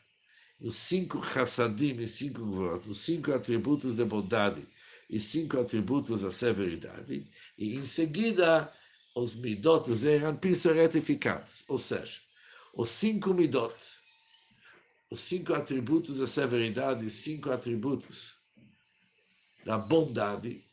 os 0.60 0.76
cinco 0.76 1.24
chassadim 1.24 1.96
e 2.02 2.08
cinco 2.08 2.46
gvorot, 2.46 2.90
os 2.90 2.98
cinco 2.98 3.32
atributos 3.34 3.96
da 3.96 4.06
bondade 4.06 4.68
e 5.10 5.20
cinco 5.20 5.60
atributos 5.60 6.22
da 6.22 6.32
severidade, 6.32 7.30
e 7.58 7.76
em 7.76 7.84
seguida 7.84 8.72
os 9.16 9.36
midot, 9.36 9.92
os 9.92 10.04
eranpim 10.04 10.54
são 10.54 10.74
retificados, 10.74 11.64
ou 11.68 11.78
seja, 11.78 12.20
os 12.74 12.90
cinco 12.90 13.34
midot, 13.34 13.76
os 15.12 15.20
cinco 15.20 15.54
atributos 15.54 16.20
da 16.20 16.26
severidade 16.26 17.10
cinco 17.10 17.52
atributos 17.52 18.38
da 19.66 19.78
bondade 19.78 20.64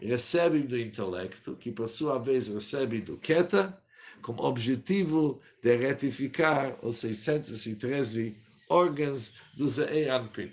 recebem 0.00 0.64
do 0.64 0.78
intelecto, 0.78 1.56
que 1.56 1.72
por 1.72 1.88
sua 1.88 2.18
vez 2.18 2.46
recebe 2.46 3.00
do 3.00 3.18
Keta, 3.18 3.76
como 4.22 4.44
objetivo 4.44 5.42
de 5.60 5.76
retificar 5.76 6.78
os 6.84 6.98
613 6.98 8.36
órgãos 8.70 9.34
do 9.56 9.68
Ze'eranpin. 9.68 10.52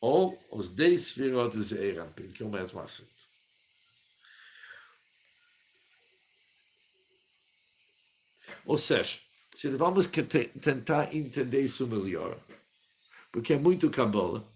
Ou 0.00 0.38
os 0.50 0.70
10 0.70 1.10
firot 1.10 1.56
do 1.56 1.62
Ze'eranpin, 1.62 2.28
que 2.28 2.42
é 2.42 2.46
o 2.46 2.50
mesmo 2.50 2.80
assunto. 2.80 3.19
Ou 8.64 8.76
seja, 8.76 9.18
se 9.54 9.68
vamos 9.70 10.06
tentar 10.06 11.14
entender 11.14 11.60
isso 11.62 11.86
melhor, 11.86 12.38
porque 13.32 13.54
é 13.54 13.58
muito 13.58 13.90
cabola, 13.90 14.46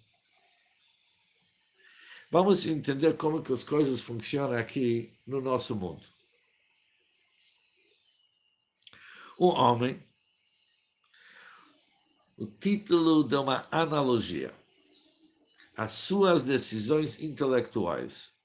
vamos 2.31 2.65
entender 2.65 3.15
como 3.17 3.43
que 3.43 3.53
as 3.53 3.63
coisas 3.63 4.01
funcionam 4.01 4.57
aqui 4.57 5.11
no 5.25 5.41
nosso 5.41 5.75
mundo. 5.75 6.15
um 9.39 9.47
homem, 9.47 10.01
o 12.37 12.45
título 12.45 13.23
de 13.23 13.35
uma 13.35 13.67
analogia. 13.71 14.53
As 15.77 15.91
suas 15.91 16.45
decisões 16.45 17.21
intelectuais 17.21 18.39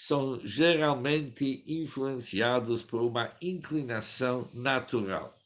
são 0.00 0.40
geralmente 0.46 1.64
influenciadas 1.66 2.84
por 2.84 3.02
uma 3.02 3.36
inclinação 3.42 4.48
natural, 4.54 5.36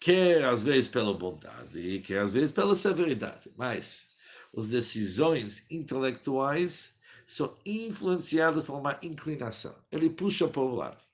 quer 0.00 0.44
às 0.44 0.64
vezes 0.64 0.88
pela 0.88 1.14
bondade, 1.14 2.00
quer 2.00 2.18
às 2.18 2.32
vezes 2.32 2.50
pela 2.50 2.74
severidade, 2.74 3.48
mas 3.56 4.08
as 4.56 4.70
decisões 4.70 5.64
intelectuais 5.70 6.98
são 7.28 7.56
influenciadas 7.64 8.64
por 8.64 8.74
uma 8.74 8.98
inclinação. 9.02 9.76
Ele 9.92 10.10
puxa 10.10 10.48
para 10.48 10.62
um 10.62 10.74
lado. 10.74 11.04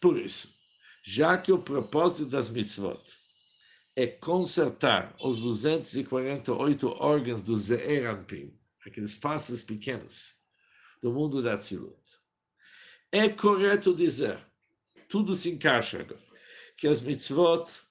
Por 0.00 0.16
isso, 0.16 0.54
já 1.02 1.36
que 1.36 1.50
o 1.50 1.58
propósito 1.58 2.30
das 2.30 2.48
mitzvot 2.48 3.02
é 3.96 4.06
consertar 4.06 5.12
os 5.20 5.40
248 5.40 6.88
órgãos 7.00 7.42
do 7.42 7.56
Ze'eranpim, 7.56 8.56
aqueles 8.86 9.16
faces 9.16 9.60
pequenos 9.60 10.37
do 11.02 11.12
mundo 11.12 11.42
da 11.42 11.56
Tzilut, 11.56 11.96
é 13.12 13.28
correto 13.28 13.94
dizer, 13.94 14.44
tudo 15.08 15.34
se 15.34 15.50
encaixa, 15.50 16.06
que 16.76 16.86
as 16.86 17.00
mitzvot 17.00 17.88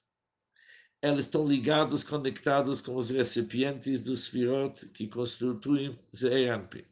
elas 1.00 1.26
estão 1.26 1.46
ligadas, 1.46 2.02
conectadas 2.02 2.80
com 2.80 2.96
os 2.96 3.10
recipientes 3.10 4.02
dos 4.02 4.24
Sfirot 4.24 4.88
que 4.88 5.06
constituem 5.06 5.98
Ze'eranpim. 6.14 6.84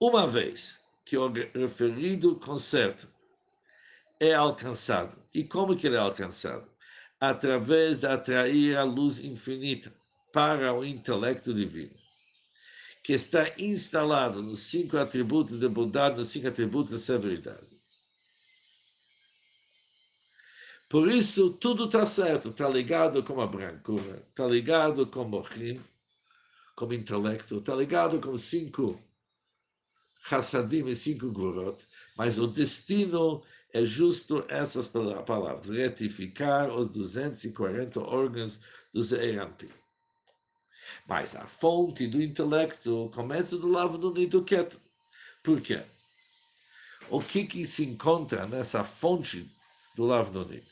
Uma 0.00 0.26
vez 0.26 0.80
que 1.04 1.16
o 1.18 1.30
referido 1.54 2.36
conceito 2.36 3.08
é 4.18 4.32
alcançado. 4.32 5.16
E 5.34 5.44
como 5.44 5.76
que 5.76 5.86
ele 5.86 5.96
é 5.96 5.98
alcançado? 5.98 6.70
Através 7.20 8.00
de 8.00 8.06
atrair 8.06 8.76
a 8.76 8.84
luz 8.84 9.18
infinita 9.18 9.92
para 10.32 10.74
o 10.74 10.84
intelecto 10.84 11.52
divino, 11.52 11.94
que 13.04 13.12
está 13.12 13.52
instalado 13.58 14.42
nos 14.42 14.60
cinco 14.60 14.96
atributos 14.96 15.60
de 15.60 15.68
bondade, 15.68 16.16
nos 16.16 16.28
cinco 16.28 16.48
atributos 16.48 16.90
de 16.90 16.98
severidade. 16.98 17.68
Por 20.88 21.10
isso, 21.10 21.50
tudo 21.50 21.84
está 21.84 22.06
certo, 22.06 22.48
está 22.48 22.66
ligado 22.66 23.22
com 23.22 23.42
a 23.42 23.46
brancura, 23.46 24.26
está 24.30 24.46
ligado 24.46 25.06
com 25.06 25.20
o 25.20 25.28
mochim, 25.28 25.78
com 26.74 26.86
o 26.86 26.94
intelecto, 26.94 27.58
está 27.58 27.74
ligado 27.74 28.18
com 28.20 28.38
cinco 28.38 28.98
Hassadim 30.30 30.86
e 30.86 30.96
cinco 30.96 31.30
Gvorot, 31.30 31.84
mas 32.16 32.38
o 32.38 32.46
destino 32.46 33.42
é 33.74 33.84
justo 33.84 34.46
essas 34.48 34.88
palavras, 34.88 35.68
retificar 35.68 36.74
os 36.74 36.88
240 36.88 38.00
órgãos 38.00 38.60
dos 38.94 39.12
Eirampim. 39.12 39.68
Mas 41.06 41.34
a 41.34 41.46
fonte 41.46 42.06
do 42.06 42.22
intelecto 42.22 43.10
começa 43.14 43.56
do 43.56 43.68
lado 43.68 43.98
do 43.98 44.12
Niduket. 44.12 44.76
Por 45.42 45.60
quê? 45.60 45.82
O 47.10 47.20
que, 47.20 47.44
que 47.44 47.66
se 47.66 47.84
encontra 47.84 48.46
nessa 48.46 48.82
fonte 48.82 49.46
do 49.94 50.06
lado 50.06 50.30
do 50.30 50.48
Nid? 50.50 50.64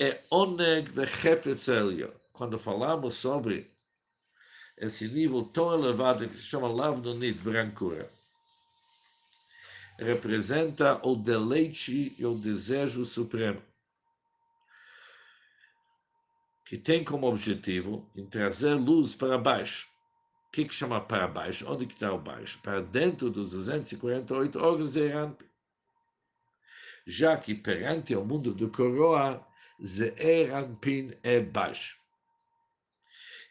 É 0.00 0.20
Oneg 0.30 0.90
Vechefetz 0.90 1.66
Quando 2.32 2.58
falamos 2.58 3.14
sobre 3.14 3.70
esse 4.82 5.06
nível 5.06 5.44
tão 5.44 5.72
elevado 5.72 6.28
que 6.28 6.34
se 6.34 6.46
chama 6.46 6.66
Lavnonit, 6.66 7.38
brancura, 7.38 8.10
representa 9.98 11.00
o 11.06 11.14
deleite 11.14 12.14
e 12.18 12.26
o 12.26 12.34
desejo 12.34 13.04
supremo, 13.04 13.62
que 16.72 16.78
tem 16.78 17.04
como 17.04 17.26
objetivo 17.26 18.10
em 18.16 18.24
trazer 18.24 18.72
luz 18.72 19.14
para 19.14 19.36
baixo. 19.36 19.86
O 20.48 20.52
que, 20.52 20.64
que 20.64 20.74
chama 20.74 21.02
para 21.02 21.28
baixo? 21.28 21.70
Onde 21.70 21.84
que 21.84 21.92
está 21.92 22.10
o 22.10 22.18
baixo? 22.18 22.58
Para 22.62 22.80
dentro 22.80 23.28
dos 23.28 23.52
248 23.52 24.58
órgãos 24.58 24.94
de 24.94 25.00
Erampi. 25.00 25.44
Já 27.06 27.36
que 27.36 27.54
perante 27.54 28.16
o 28.16 28.24
mundo 28.24 28.54
do 28.54 28.70
coroa, 28.70 29.46
Zeerampin 29.84 31.12
é 31.22 31.40
baixo. 31.40 31.98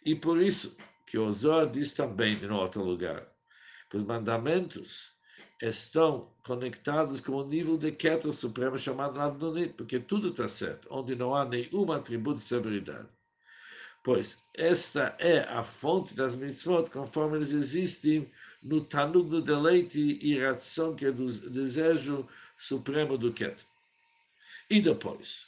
E 0.04 0.16
por 0.16 0.42
isso 0.42 0.76
que 1.06 1.20
o 1.20 1.32
Zohar 1.32 1.70
diz 1.70 1.94
também 1.94 2.34
em 2.34 2.50
outro 2.50 2.84
lugar, 2.84 3.32
que 3.88 3.98
os 3.98 4.04
mandamentos 4.04 5.16
estão 5.62 6.28
conectados 6.44 7.22
com 7.22 7.34
o 7.34 7.48
nível 7.48 7.78
de 7.78 7.92
Keter 7.92 8.34
Supremo 8.34 8.80
chamado 8.80 9.20
Adonit, 9.20 9.74
porque 9.74 10.00
tudo 10.00 10.30
está 10.30 10.48
certo, 10.48 10.88
onde 10.90 11.16
não 11.16 11.36
há 11.36 11.46
nenhum 11.46 11.92
atributo 11.92 12.40
de 12.40 12.44
severidade. 12.44 13.08
Pois 14.04 14.40
esta 14.56 15.16
é 15.20 15.42
a 15.42 15.62
fonte 15.62 16.16
das 16.16 16.36
mitzvot, 16.36 16.90
conforme 16.90 17.38
eles 17.38 17.52
existem 17.52 18.32
no 18.64 18.82
Tanug 18.82 19.30
do 19.30 19.42
deleite 19.42 20.00
e 20.00 20.40
ração 20.40 20.96
que 20.96 21.06
é 21.06 21.12
do 21.12 21.28
desejo 21.50 22.28
supremo 22.58 23.18
do 23.18 23.32
Keter. 23.32 23.66
E 24.70 24.82
depois, 24.82 25.48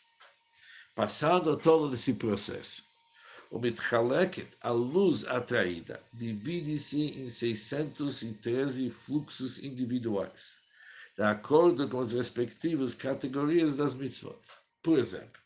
passando 0.94 1.58
todo 1.58 1.94
esse 1.96 2.14
processo, 2.14 2.84
o 3.54 3.60
Mitchaleket, 3.60 4.48
a 4.62 4.72
luz 4.72 5.28
atraída, 5.28 6.02
divide-se 6.12 7.04
em 7.04 7.30
613 7.30 8.90
fluxos 8.90 9.60
individuais, 9.60 10.58
de 11.16 11.22
acordo 11.22 11.88
com 11.88 12.00
as 12.00 12.14
respectivas 12.14 12.96
categorias 12.96 13.76
das 13.76 13.94
mitzvot. 13.94 14.42
Por 14.82 14.98
exemplo, 14.98 15.40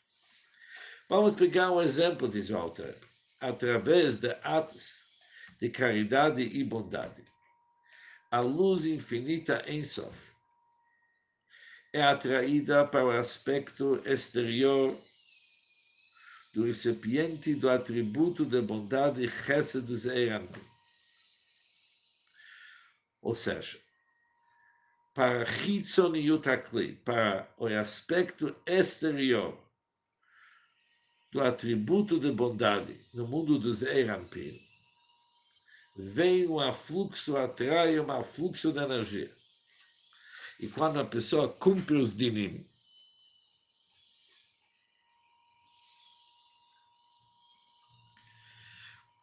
vamos 1.09 1.33
pegar 1.33 1.69
um 1.69 1.81
exemplo, 1.81 2.29
diz 2.29 2.49
Walter, 2.49 2.95
através 3.41 4.19
de 4.19 4.29
atos 4.41 5.01
de 5.59 5.67
caridade 5.67 6.43
e 6.43 6.63
bondade. 6.63 7.25
A 8.31 8.39
luz 8.39 8.85
infinita 8.85 9.61
em 9.67 9.83
Sof 9.83 10.31
é 11.91 12.03
atraída 12.03 12.87
para 12.87 13.05
o 13.05 13.11
aspecto 13.11 14.01
exterior 14.05 14.97
do 16.57 16.63
recipiente 16.63 17.53
do 17.53 17.69
atributo 17.69 18.43
de 18.43 18.59
bondade 18.59 19.23
e 19.23 19.29
chesed 19.29 19.85
do 19.85 19.95
Zeirante. 19.95 20.59
Ou 23.21 23.35
seja, 23.35 23.77
para 25.13 25.43
Hitzoniut 25.43 26.49
Akli, 26.49 26.95
para 27.05 27.47
o 27.59 27.67
aspecto 27.67 28.55
exterior 28.65 29.55
do 31.31 31.43
atributo 31.43 32.19
de 32.19 32.31
bondade 32.31 33.05
no 33.13 33.27
mundo 33.27 33.59
dos 33.59 33.83
Eirampim, 33.83 34.59
vem 35.95 36.47
um 36.47 36.59
afluxo, 36.59 37.37
atrai 37.37 37.99
um 37.99 38.11
afluxo 38.11 38.73
de 38.73 38.79
energia. 38.79 39.31
E 40.59 40.67
quando 40.67 40.99
a 40.99 41.05
pessoa 41.05 41.47
cumpre 41.47 41.97
os 41.97 42.15
dinim, 42.15 42.67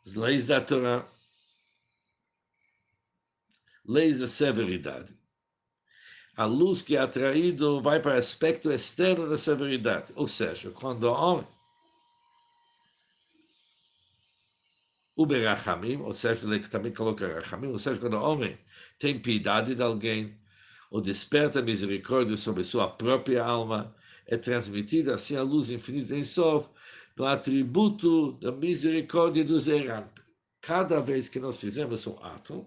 as 0.06 0.14
leis 0.14 0.46
da 0.46 0.60
Torá, 0.60 1.06
leis 3.84 4.18
da 4.18 4.26
severidade. 4.26 5.12
A 6.36 6.44
luz 6.46 6.82
que 6.82 6.96
é 6.96 7.00
atraído 7.00 7.80
vai 7.80 8.00
para 8.00 8.14
o 8.14 8.18
aspecto 8.18 8.72
externo 8.72 9.28
da 9.28 9.36
severidade, 9.36 10.12
ou 10.16 10.26
seja, 10.26 10.70
quando 10.70 11.04
o 11.04 11.12
homem 11.12 11.46
o 15.16 15.24
berachamim, 15.24 15.96
ou 16.02 16.12
seja, 16.12 16.44
ele 16.44 16.58
também 16.60 16.92
coloca 16.92 17.32
rachamim, 17.32 17.68
ou 17.68 17.78
seja, 17.78 18.00
quando 18.00 18.14
o 18.14 18.22
homem 18.22 18.58
tem 18.98 19.18
piedade 19.18 19.74
de 19.74 19.82
alguém, 19.82 20.36
ou 20.90 21.00
desperta 21.00 21.62
misericórdia 21.62 22.36
sobre 22.36 22.64
sua 22.64 22.88
própria 22.88 23.44
alma, 23.44 23.94
é 24.26 24.36
transmitida 24.36 25.14
assim 25.14 25.36
a 25.36 25.42
luz 25.42 25.70
infinita 25.70 26.14
em 26.14 26.22
Sof, 26.22 26.68
no 27.16 27.26
atributo 27.26 28.32
da 28.32 28.50
misericórdia 28.50 29.44
do 29.44 29.58
Zeran. 29.58 30.08
Cada 30.60 31.00
vez 31.00 31.28
que 31.28 31.38
nós 31.38 31.58
fizemos 31.58 32.06
um 32.06 32.18
ato, 32.22 32.66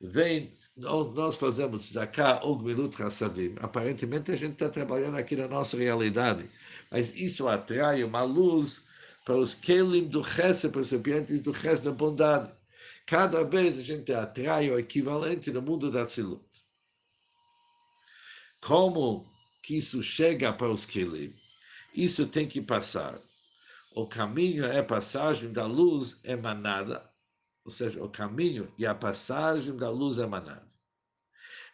vem, 0.00 0.50
nós, 0.76 1.12
nós 1.14 1.36
fazemos 1.36 1.92
cá 2.12 2.40
ou 2.42 2.58
Gmilut 2.58 3.00
Hassadim. 3.02 3.54
Aparentemente 3.60 4.32
a 4.32 4.36
gente 4.36 4.54
está 4.54 4.68
trabalhando 4.68 5.16
aqui 5.16 5.36
na 5.36 5.48
nossa 5.48 5.76
realidade, 5.76 6.48
mas 6.90 7.14
isso 7.14 7.46
atrai 7.48 8.02
uma 8.02 8.22
luz 8.22 8.84
para 9.24 9.36
os 9.36 9.54
Kelim 9.54 10.08
do 10.08 10.24
Chesed, 10.24 10.72
para 10.72 10.80
os 10.80 10.90
recipientes 10.90 11.40
do 11.40 11.52
Chesed 11.52 11.84
da 11.84 11.92
bondade. 11.92 12.52
Cada 13.06 13.44
vez 13.44 13.78
a 13.78 13.82
gente 13.82 14.12
atrai 14.12 14.70
o 14.70 14.78
equivalente 14.78 15.52
no 15.52 15.62
mundo 15.62 15.90
da 15.90 16.04
Tzilut. 16.04 16.44
Como 18.60 19.26
que 19.62 19.76
isso 19.76 20.02
chega 20.02 20.52
para 20.52 20.70
os 20.70 20.84
Kelim? 20.86 21.32
Isso 21.96 22.26
tem 22.26 22.46
que 22.46 22.60
passar. 22.60 23.18
O 23.94 24.06
caminho 24.06 24.66
é 24.66 24.80
a 24.80 24.84
passagem 24.84 25.50
da 25.50 25.64
luz 25.64 26.20
emanada, 26.22 27.10
ou 27.64 27.70
seja, 27.70 28.04
o 28.04 28.10
caminho 28.10 28.70
e 28.76 28.84
a 28.84 28.94
passagem 28.94 29.74
da 29.74 29.88
luz 29.88 30.18
emanada. 30.18 30.68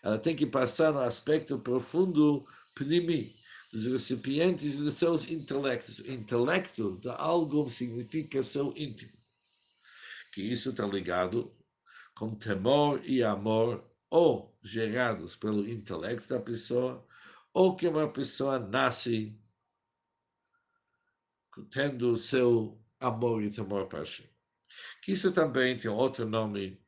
Ela 0.00 0.18
tem 0.18 0.36
que 0.36 0.46
passar 0.46 0.92
no 0.92 1.00
aspecto 1.00 1.58
profundo, 1.58 2.46
pnimi, 2.72 3.34
dos 3.72 3.86
recipientes 3.86 4.76
dos 4.76 4.94
seus 4.94 5.28
intelectos. 5.28 5.98
O 5.98 6.12
intelecto 6.12 6.98
de 7.00 7.08
algo 7.08 7.68
significa 7.68 8.44
seu 8.44 8.72
íntimo. 8.76 9.18
Que 10.32 10.42
isso 10.42 10.70
está 10.70 10.86
ligado 10.86 11.52
com 12.14 12.36
temor 12.36 13.04
e 13.04 13.24
amor, 13.24 13.84
ou 14.08 14.56
gerados 14.62 15.34
pelo 15.34 15.68
intelecto 15.68 16.28
da 16.28 16.38
pessoa, 16.38 17.04
ou 17.52 17.74
que 17.74 17.88
uma 17.88 18.08
pessoa 18.08 18.60
nasce 18.60 19.36
tendo 21.70 22.12
o 22.12 22.16
seu 22.16 22.80
amor 22.98 23.42
e 23.42 23.50
temor 23.50 23.86
para 23.86 24.00
Hashem. 24.00 24.28
Que 25.02 25.12
isso 25.12 25.32
também 25.32 25.76
tem 25.76 25.90
outro 25.90 26.26
nome, 26.26 26.80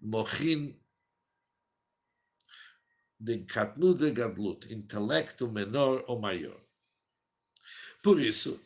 Mochin 0.00 0.78
de 3.18 3.44
Katnud 3.44 3.98
de 3.98 4.10
Gadlut, 4.10 4.72
intelecto 4.72 5.50
menor 5.50 6.04
ou 6.06 6.20
maior. 6.20 6.60
Por 8.02 8.20
isso, 8.20 8.60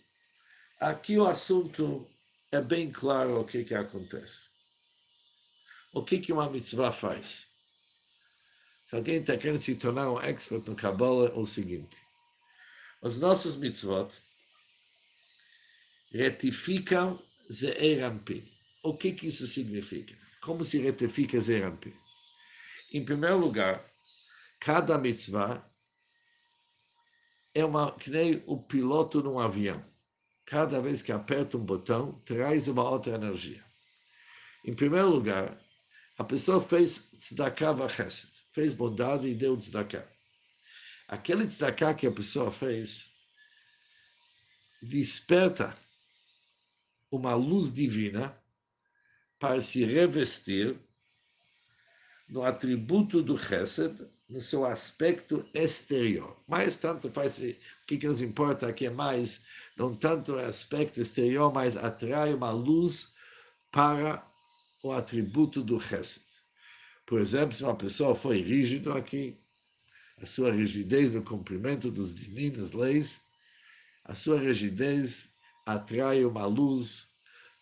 aqui 0.80 1.18
o 1.18 1.26
assunto 1.26 2.08
é 2.50 2.60
bem 2.60 2.90
claro 2.90 3.40
o 3.40 3.44
que, 3.44 3.62
que 3.62 3.74
acontece. 3.74 4.48
O 5.92 6.02
que, 6.02 6.18
que 6.18 6.32
uma 6.32 6.50
mitzvah 6.50 6.90
faz? 6.90 7.46
Se 8.84 8.96
alguém 8.96 9.20
está 9.20 9.36
querendo 9.36 9.58
se 9.58 9.74
tornar 9.76 10.10
um 10.10 10.20
expert 10.20 10.66
no 10.66 10.74
Kabbalah, 10.74 11.28
é 11.28 11.34
o 11.34 11.46
seguinte: 11.46 11.96
os 13.02 13.18
nossos 13.18 13.54
mitzvot 13.54 14.12
retificam 16.12 17.20
Zeerampin. 17.50 18.44
O 18.82 18.96
que, 18.96 19.12
que 19.12 19.28
isso 19.28 19.46
significa? 19.46 20.16
Como 20.40 20.64
se 20.64 20.78
retifica 20.78 21.40
Zeerampin? 21.40 21.94
Em 22.92 23.04
primeiro 23.04 23.38
lugar, 23.38 23.84
cada 24.60 24.96
mitzvah 24.96 25.62
é 27.54 27.64
uma, 27.64 27.92
que 27.92 28.10
nem 28.10 28.42
o 28.46 28.56
piloto 28.62 29.22
num 29.22 29.38
avião. 29.38 29.82
Cada 30.46 30.80
vez 30.80 31.02
que 31.02 31.12
aperta 31.12 31.58
um 31.58 31.64
botão, 31.64 32.12
traz 32.24 32.68
uma 32.68 32.88
outra 32.88 33.14
energia. 33.14 33.62
Em 34.64 34.74
primeiro 34.74 35.08
lugar, 35.10 35.58
a 36.16 36.24
pessoa 36.24 36.60
fez 36.60 37.10
tzedakah 37.12 37.72
vachesed, 37.72 38.32
fez 38.52 38.72
bondade 38.72 39.28
e 39.28 39.34
deu 39.34 39.56
tzedakah. 39.56 40.08
Aquele 41.06 41.46
tzedakah 41.46 41.94
que 41.94 42.06
a 42.06 42.12
pessoa 42.12 42.50
fez 42.50 43.10
desperta 44.82 45.76
uma 47.10 47.34
luz 47.34 47.72
divina 47.72 48.36
para 49.38 49.60
se 49.60 49.84
revestir 49.84 50.78
no 52.28 52.42
atributo 52.42 53.22
do 53.22 53.38
Chesed, 53.38 54.06
no 54.28 54.40
seu 54.40 54.66
aspecto 54.66 55.48
exterior. 55.54 56.36
Mais 56.46 56.76
tanto 56.76 57.10
faz, 57.10 57.38
o 57.38 57.56
que, 57.86 58.06
nos 58.06 58.20
importa 58.20 58.68
aqui 58.68 58.86
é 58.86 58.90
mais, 58.90 59.42
não 59.76 59.94
tanto 59.94 60.34
o 60.34 60.38
aspecto 60.38 61.00
exterior, 61.00 61.52
mas 61.52 61.76
atrai 61.76 62.34
uma 62.34 62.50
luz 62.50 63.12
para 63.70 64.26
o 64.82 64.92
atributo 64.92 65.62
do 65.62 65.80
Chesed. 65.80 66.24
Por 67.06 67.20
exemplo, 67.20 67.56
se 67.56 67.64
uma 67.64 67.74
pessoa 67.76 68.14
foi 68.14 68.42
rígido 68.42 68.92
aqui, 68.92 69.40
a 70.20 70.26
sua 70.26 70.52
rigidez 70.52 71.14
no 71.14 71.22
cumprimento 71.22 71.90
dos 71.90 72.14
dinim, 72.14 72.50
das 72.50 72.72
leis, 72.72 73.20
a 74.04 74.14
sua 74.14 74.38
rigidez 74.38 75.30
atrai 75.68 76.24
uma 76.24 76.46
luz 76.46 77.10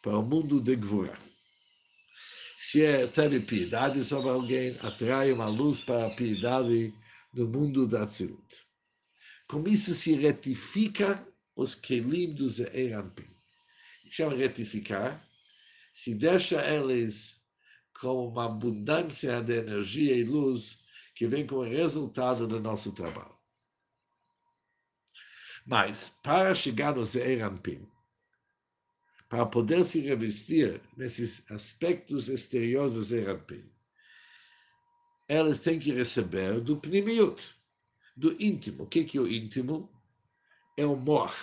para 0.00 0.16
o 0.16 0.22
mundo 0.22 0.60
de 0.60 0.76
Gvura. 0.76 1.18
Se 2.56 2.84
é, 2.84 3.04
teve 3.08 3.40
piedade 3.40 4.04
sobre 4.04 4.30
alguém, 4.30 4.78
atrai 4.80 5.32
uma 5.32 5.48
luz 5.48 5.80
para 5.80 6.06
a 6.06 6.14
piedade 6.14 6.94
no 7.34 7.48
mundo 7.48 7.84
da 7.84 8.06
Tzilut. 8.06 8.64
Com 9.48 9.66
isso 9.66 9.92
se 9.92 10.14
retifica 10.14 11.26
os 11.56 11.74
kelim 11.74 12.32
dos 12.32 12.60
Erampim. 12.60 13.36
Chama 14.08 14.36
retificar, 14.36 15.20
se 15.92 16.14
deixa 16.14 16.64
eles 16.64 17.42
com 18.00 18.28
uma 18.28 18.46
abundância 18.46 19.42
de 19.42 19.58
energia 19.58 20.14
e 20.14 20.22
luz 20.22 20.78
que 21.12 21.26
vem 21.26 21.44
como 21.44 21.62
resultado 21.62 22.46
do 22.46 22.60
nosso 22.60 22.92
trabalho. 22.92 23.34
Mas, 25.66 26.16
para 26.22 26.54
chegar 26.54 26.94
nos 26.94 27.16
Erampim, 27.16 27.90
para 29.28 29.46
poder 29.46 29.84
se 29.84 30.00
revestir 30.00 30.80
nesses 30.96 31.42
aspectos 31.50 32.28
exteriores 32.28 33.10
Erampim, 33.10 33.64
elas 35.28 35.60
têm 35.60 35.78
que 35.78 35.92
receber 35.92 36.60
do 36.60 36.76
Pnimiut, 36.76 37.54
do 38.16 38.40
íntimo. 38.40 38.84
O 38.84 38.86
que 38.86 39.18
é 39.18 39.20
o 39.20 39.26
íntimo? 39.26 39.90
É 40.76 40.86
o 40.86 40.96
mor. 40.96 41.34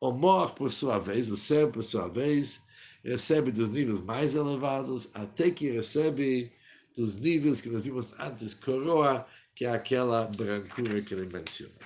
O 0.00 0.10
mor, 0.12 0.54
por 0.54 0.72
sua 0.72 0.98
vez, 0.98 1.30
o 1.30 1.36
ser, 1.36 1.70
por 1.70 1.82
sua 1.82 2.08
vez, 2.08 2.62
recebe 3.04 3.50
dos 3.50 3.70
níveis 3.70 4.00
mais 4.00 4.34
elevados, 4.34 5.10
até 5.12 5.50
que 5.50 5.70
recebe 5.70 6.50
dos 6.96 7.16
níveis 7.16 7.60
que 7.60 7.68
nós 7.68 7.82
vimos 7.82 8.18
antes, 8.18 8.54
coroa, 8.54 9.26
que 9.54 9.66
é 9.66 9.70
aquela 9.70 10.24
brancura 10.24 11.02
que 11.02 11.12
ele 11.12 11.26
menciona. 11.30 11.79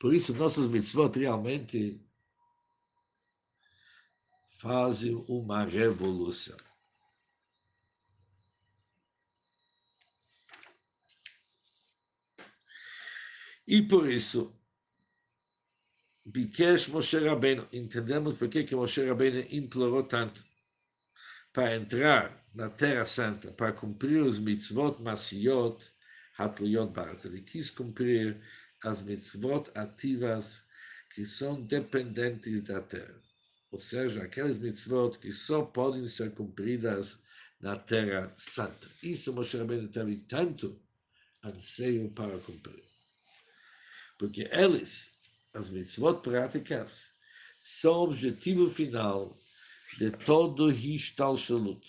Por 0.00 0.14
isso, 0.14 0.34
nossos 0.34 0.66
mitzvot 0.66 1.18
realmente 1.18 2.00
fazem 4.48 5.14
uma 5.28 5.62
revolução. 5.62 6.56
E 13.66 13.82
por 13.82 14.10
isso, 14.10 14.58
Bikesh 16.24 16.88
Moshe 16.88 17.18
Rabbeinu, 17.18 17.68
entendemos 17.70 18.38
por 18.38 18.48
que 18.48 18.74
Moshe 18.74 19.06
Rabbeinu 19.06 19.46
implorou 19.50 20.02
tanto 20.02 20.42
para 21.52 21.76
entrar 21.76 22.42
na 22.54 22.70
Terra 22.70 23.04
Santa, 23.04 23.52
para 23.52 23.74
cumprir 23.74 24.22
os 24.22 24.38
mitzvot 24.38 25.02
masiot, 25.02 25.84
hatluyot 26.38 26.90
baraz. 26.90 27.26
Ele 27.26 27.42
quis 27.42 27.68
cumprir 27.68 28.40
as 28.84 29.02
mitzvot 29.02 29.70
ativas 29.74 30.62
que 31.14 31.24
são 31.24 31.60
dependentes 31.62 32.62
da 32.62 32.80
Terra. 32.80 33.20
Ou 33.70 33.78
seja, 33.78 34.22
aquelas 34.22 34.58
mitzvot 34.58 35.18
que 35.18 35.32
só 35.32 35.62
podem 35.62 36.06
ser 36.06 36.34
cumpridas 36.34 37.18
na 37.60 37.76
Terra 37.76 38.34
Santa. 38.38 38.88
Isso 39.02 39.32
Moshe 39.32 39.56
Rabbeinu 39.56 39.88
teve 39.88 40.16
tanto 40.16 40.80
anseio 41.44 42.10
para 42.10 42.38
cumprir. 42.38 42.82
Porque 44.18 44.48
eles 44.52 45.10
as 45.52 45.68
mitzvot 45.68 46.22
práticas 46.22 47.12
são 47.60 47.92
o 47.92 48.04
objetivo 48.04 48.70
final 48.70 49.36
de 49.98 50.10
todo 50.10 50.70
Hishtalshalut. 50.70 51.86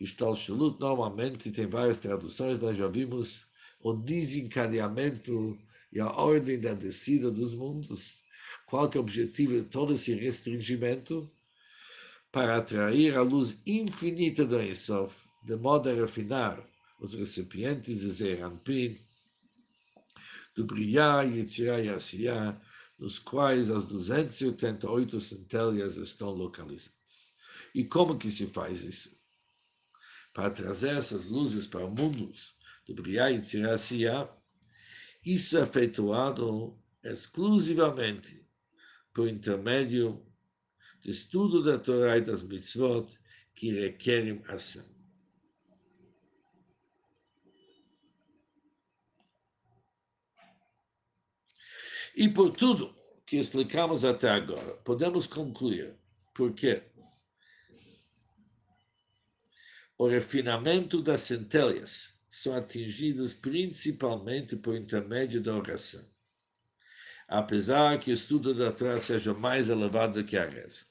Hishtalshalut 0.00 0.80
normalmente 0.80 1.52
tem 1.52 1.66
várias 1.66 1.98
traduções, 1.98 2.58
mas 2.58 2.76
já 2.76 2.88
vimos 2.88 3.46
o 3.84 3.92
desencadeamento 3.92 5.58
e 5.92 6.00
a 6.00 6.10
ordem 6.10 6.58
da 6.58 6.72
descida 6.72 7.30
dos 7.30 7.52
mundos. 7.52 8.22
Qual 8.66 8.90
é 8.90 8.96
o 8.96 9.00
objetivo 9.00 9.52
de 9.52 9.64
todo 9.64 9.92
esse 9.92 10.14
restringimento? 10.14 11.30
Para 12.32 12.56
atrair 12.56 13.14
a 13.14 13.20
luz 13.20 13.60
infinita 13.66 14.44
do 14.46 14.60
Ensof, 14.60 15.28
de 15.44 15.54
modo 15.54 15.90
a 15.90 15.92
refinar 15.92 16.66
os 16.98 17.12
recipientes 17.12 18.00
de 18.00 18.08
Zerampin, 18.08 18.98
do 20.56 20.64
Briá, 20.64 21.20
Yetzirá 21.20 21.78
e 21.78 21.90
Asiá, 21.90 22.58
nos 22.98 23.18
quais 23.18 23.68
as 23.68 23.86
288 23.86 25.20
centelhas 25.20 25.96
estão 25.98 26.30
localizadas. 26.30 27.34
E 27.74 27.84
como 27.84 28.16
que 28.16 28.30
se 28.30 28.46
faz 28.46 28.82
isso? 28.82 29.14
Para 30.32 30.50
trazer 30.50 30.96
essas 30.96 31.26
luzes 31.26 31.66
para 31.66 31.86
mundos 31.86 32.53
do 32.92 33.02
Briá, 33.02 33.28
Yetzirá 33.28 33.70
e 33.70 33.72
Asiá, 33.72 34.36
isso 35.24 35.56
é 35.56 35.62
efetuado 35.62 36.78
exclusivamente 37.02 38.46
por 39.12 39.28
intermédio 39.28 40.26
de 41.00 41.10
estudo 41.10 41.62
da 41.62 41.78
Torá 41.78 42.18
e 42.18 42.20
das 42.20 42.42
mitzvot 42.42 43.08
que 43.54 43.70
requerem 43.72 44.42
ação. 44.48 44.84
E 52.16 52.28
por 52.28 52.52
tudo 52.52 52.94
que 53.26 53.36
explicamos 53.36 54.04
até 54.04 54.30
agora, 54.30 54.74
podemos 54.84 55.26
concluir 55.26 55.96
porque 56.32 56.82
o 59.98 60.06
refinamento 60.06 61.02
das 61.02 61.22
centelhas 61.22 62.13
são 62.34 62.52
atingidos 62.56 63.32
principalmente 63.32 64.56
por 64.56 64.74
intermédio 64.74 65.40
da 65.40 65.54
oração. 65.54 66.04
Apesar 67.28 67.96
que 68.00 68.10
o 68.10 68.12
estudo 68.12 68.52
da 68.52 68.72
Torá 68.72 68.98
seja 68.98 69.32
mais 69.32 69.68
elevado 69.68 70.24
que 70.24 70.36
a 70.36 70.44
reza. 70.44 70.84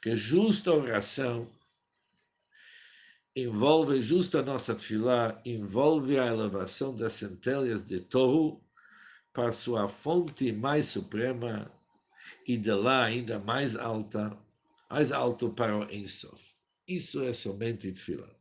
Que 0.00 0.16
justa 0.16 0.72
oração 0.72 1.46
envolve, 3.36 4.00
justa 4.00 4.42
nossa 4.42 4.74
tefilá, 4.74 5.38
envolve 5.44 6.18
a 6.18 6.26
elevação 6.26 6.96
das 6.96 7.12
centelhas 7.12 7.84
de 7.84 8.00
Toru 8.00 8.58
para 9.30 9.52
sua 9.52 9.88
fonte 9.88 10.50
mais 10.52 10.86
suprema 10.86 11.70
e 12.46 12.56
de 12.56 12.72
lá 12.72 13.04
ainda 13.04 13.38
mais 13.38 13.76
alta, 13.76 14.36
mais 14.90 15.12
alto 15.12 15.50
para 15.50 15.76
o 15.76 15.92
Ensof. 15.92 16.54
Isso 16.88 17.22
é 17.22 17.34
somente 17.34 17.92
Tfilah. 17.92 18.37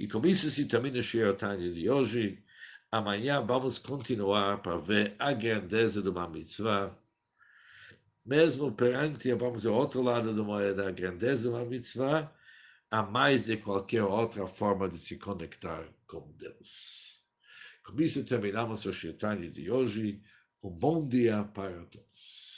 E 0.00 0.08
com 0.08 0.26
isso 0.26 0.50
se 0.50 0.64
termina 0.64 0.98
o 0.98 1.02
Shirotanya 1.02 1.70
de 1.70 1.90
hoje. 1.90 2.42
Amanhã 2.90 3.42
vamos 3.42 3.76
continuar 3.76 4.62
para 4.62 4.78
ver 4.78 5.14
a 5.18 5.30
grandeza 5.34 6.00
de 6.00 6.08
uma 6.08 6.26
mitzvah. 6.26 6.98
Mesmo 8.24 8.72
perante, 8.72 9.30
vamos 9.34 9.66
ao 9.66 9.74
outro 9.74 10.00
lado 10.00 10.34
da 10.34 10.42
moeda, 10.42 10.88
a 10.88 10.90
grandeza 10.90 11.42
de 11.42 11.48
uma 11.50 11.66
mitzvah, 11.66 12.34
a 12.90 13.02
mais 13.02 13.44
de 13.44 13.58
qualquer 13.58 14.02
outra 14.02 14.46
forma 14.46 14.88
de 14.88 14.96
se 14.96 15.18
conectar 15.18 15.86
com 16.06 16.32
Deus. 16.32 17.22
Com 17.84 18.00
isso 18.00 18.24
terminamos 18.24 18.86
o 18.86 18.92
Shirtani 18.94 19.50
de 19.50 19.70
hoje. 19.70 20.22
Um 20.62 20.70
bom 20.70 21.06
dia 21.06 21.44
para 21.44 21.84
todos. 21.84 22.49